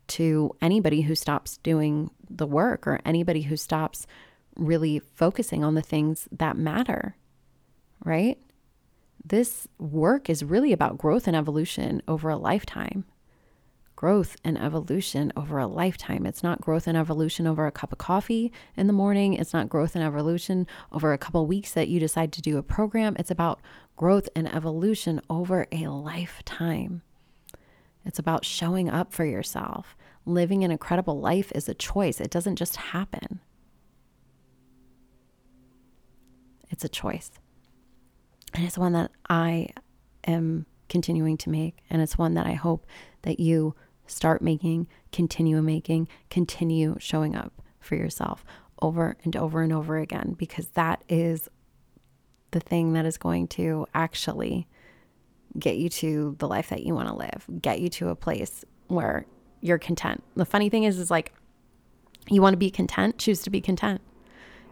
to 0.09 0.51
anybody 0.61 1.03
who 1.03 1.15
stops 1.15 1.59
doing 1.59 2.11
the 2.29 2.47
work 2.47 2.87
or 2.87 3.01
anybody 3.05 3.43
who 3.43 3.57
stops 3.57 4.07
really 4.57 5.01
focusing 5.15 5.65
on 5.65 5.75
the 5.75 5.83
things 5.83 6.29
that 6.33 6.57
matter, 6.57 7.17
right? 8.05 8.39
This 9.25 9.69
work 9.79 10.29
is 10.29 10.43
really 10.43 10.73
about 10.73 10.99
growth 10.99 11.27
and 11.27 11.37
evolution 11.37 12.03
over 12.09 12.29
a 12.29 12.37
lifetime 12.37 13.05
growth 14.01 14.35
and 14.43 14.57
evolution 14.57 15.31
over 15.37 15.59
a 15.59 15.67
lifetime. 15.67 16.25
It's 16.25 16.43
not 16.43 16.59
growth 16.59 16.87
and 16.87 16.97
evolution 16.97 17.47
over 17.47 17.67
a 17.67 17.71
cup 17.71 17.93
of 17.93 17.99
coffee 17.99 18.51
in 18.75 18.87
the 18.87 18.95
morning. 18.95 19.35
It's 19.35 19.53
not 19.53 19.69
growth 19.69 19.95
and 19.95 20.03
evolution 20.03 20.67
over 20.91 21.13
a 21.13 21.19
couple 21.19 21.47
weeks 21.47 21.73
that 21.73 21.89
you 21.89 22.01
decide 22.01 22.33
to 22.33 22.41
do 22.41 22.57
a 22.57 22.63
program. 22.63 23.15
It's 23.19 23.31
about 23.31 23.61
growth 23.97 24.27
and 24.35 24.49
evolution 24.49 25.21
over 25.29 25.67
a 25.71 25.89
lifetime. 25.89 27.03
It's 28.07 28.19
about 28.19 28.47
showing 28.47 28.89
up 28.89 29.13
for 29.13 29.27
yourself. 29.27 29.95
Living 30.25 30.65
an 30.65 30.71
incredible 30.71 31.21
life 31.21 31.53
is 31.55 31.69
a 31.69 31.75
choice, 31.75 32.23
it 32.23 32.31
doesn't 32.31 32.57
just 32.57 32.77
happen. 32.77 33.41
It's 36.71 36.85
a 36.85 36.89
choice. 36.89 37.33
And 38.55 38.65
it's 38.65 38.79
one 38.79 38.95
that 38.95 39.11
I 39.29 39.75
am 40.27 40.65
continuing 40.89 41.37
to 41.37 41.51
make. 41.51 41.83
And 41.91 42.01
it's 42.01 42.17
one 42.17 42.33
that 42.33 42.47
I 42.47 42.55
hope 42.55 42.87
that 43.23 43.39
you 43.39 43.75
start 44.11 44.43
making, 44.43 44.87
continue 45.13 45.63
making, 45.63 46.09
continue 46.29 46.97
showing 46.99 47.35
up 47.35 47.53
for 47.81 47.95
yourself 47.95 48.45
over 48.83 49.17
and 49.25 49.37
over 49.37 49.63
and 49.63 49.73
over 49.73 49.99
again, 49.99 50.35
because 50.39 50.69
that 50.69 51.03
is 51.09 51.49
the 52.51 52.61
thing 52.61 52.95
that 52.95 53.07
is 53.07 53.17
going 53.17 53.47
to 53.47 53.87
actually 53.95 54.67
get 55.59 55.77
you 55.77 55.89
to 55.89 56.37
the 56.39 56.49
life 56.49 56.69
that 56.69 56.85
you 56.85 56.95
want 56.95 57.09
to 57.09 57.15
live, 57.15 57.47
get 57.61 57.81
you 57.81 57.89
to 57.89 58.09
a 58.09 58.15
place 58.15 58.65
where 58.89 59.27
you're 59.61 59.79
content. 59.79 60.23
The 60.37 60.45
funny 60.45 60.69
thing 60.69 60.85
is, 60.85 60.99
is 60.99 61.11
like 61.11 61.33
you 62.29 62.41
want 62.41 62.55
to 62.55 62.59
be 62.59 62.71
content, 62.71 63.19
choose 63.19 63.43
to 63.43 63.51
be 63.51 63.61
content. 63.61 64.01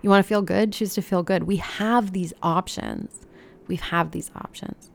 You 0.03 0.11
want 0.11 0.25
to 0.25 0.29
feel 0.29 0.43
good, 0.43 0.73
choose 0.73 0.95
to 0.95 1.03
feel 1.03 1.23
good. 1.23 1.45
We 1.45 1.57
have 1.57 2.13
these 2.13 2.33
options. 2.43 3.27
We 3.67 3.77
have 3.77 4.13
these 4.13 4.31
options. 4.37 4.91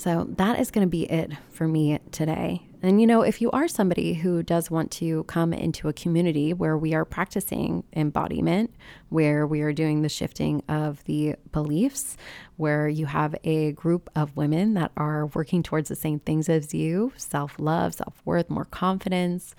So 0.00 0.26
that 0.38 0.58
is 0.58 0.70
going 0.70 0.86
to 0.86 0.90
be 0.90 1.02
it 1.02 1.30
for 1.50 1.68
me 1.68 1.98
today. 2.10 2.62
And 2.82 3.02
you 3.02 3.06
know, 3.06 3.20
if 3.20 3.42
you 3.42 3.50
are 3.50 3.68
somebody 3.68 4.14
who 4.14 4.42
does 4.42 4.70
want 4.70 4.90
to 4.92 5.24
come 5.24 5.52
into 5.52 5.88
a 5.88 5.92
community 5.92 6.54
where 6.54 6.78
we 6.78 6.94
are 6.94 7.04
practicing 7.04 7.84
embodiment, 7.92 8.74
where 9.10 9.46
we 9.46 9.60
are 9.60 9.74
doing 9.74 10.00
the 10.00 10.08
shifting 10.08 10.62
of 10.70 11.04
the 11.04 11.34
beliefs, 11.52 12.16
where 12.56 12.88
you 12.88 13.04
have 13.04 13.36
a 13.44 13.72
group 13.72 14.08
of 14.16 14.34
women 14.38 14.72
that 14.72 14.90
are 14.96 15.26
working 15.26 15.62
towards 15.62 15.90
the 15.90 15.96
same 15.96 16.18
things 16.18 16.48
as 16.48 16.72
you 16.72 17.12
self 17.18 17.56
love, 17.58 17.92
self 17.92 18.22
worth, 18.24 18.48
more 18.48 18.64
confidence, 18.64 19.54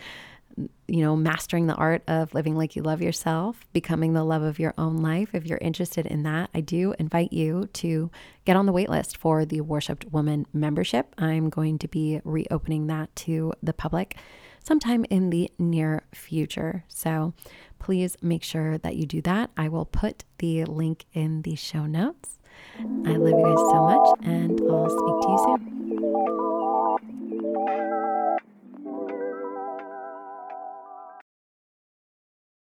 you 0.88 1.02
know, 1.02 1.16
mastering 1.16 1.68
the 1.68 1.76
art 1.76 2.04
of 2.08 2.34
living 2.34 2.56
like 2.56 2.76
you 2.76 2.82
love 2.82 3.02
yourself, 3.02 3.66
becoming 3.74 4.14
the 4.14 4.24
love 4.24 4.42
of 4.42 4.60
your 4.60 4.74
own 4.78 4.98
life. 4.98 5.34
If 5.34 5.46
you're 5.46 5.58
interested 5.60 6.06
in 6.06 6.24
that, 6.24 6.50
I 6.54 6.62
do 6.62 6.94
invite 7.00 7.32
you 7.32 7.70
to 7.74 8.12
get 8.46 8.56
on 8.56 8.66
the 8.66 8.74
waitlist 8.74 9.18
for 9.18 9.46
the 9.46 9.62
Worshipped 9.62 10.12
Woman 10.12 10.46
membership. 10.54 11.14
I'm 11.18 11.50
going 11.50 11.80
to 11.80 11.88
be 11.88 12.20
reopening 12.24 12.88
that 12.88 13.16
to 13.18 13.54
the 13.64 13.74
public 13.74 14.18
sometime 14.64 15.06
in 15.10 15.30
the 15.30 15.50
near 15.58 16.04
future. 16.14 16.84
So 16.88 17.34
please 17.80 18.18
make 18.22 18.44
sure 18.44 18.78
that 18.78 18.96
you 18.96 19.06
do 19.06 19.22
that. 19.22 19.50
I 19.58 19.70
will 19.70 19.86
put 19.86 20.24
the 20.38 20.66
link 20.66 21.06
in 21.14 21.42
the 21.42 21.56
show 21.56 21.86
notes. 21.86 22.38
I 22.78 23.16
love 23.16 23.30
you 23.30 23.44
guys 23.44 23.58
so 23.58 23.82
much, 23.86 24.20
and 24.24 24.62
I'll 24.70 24.90
speak 24.90 25.22
to 25.22 25.30
you 25.30 25.38
soon. 25.46 25.82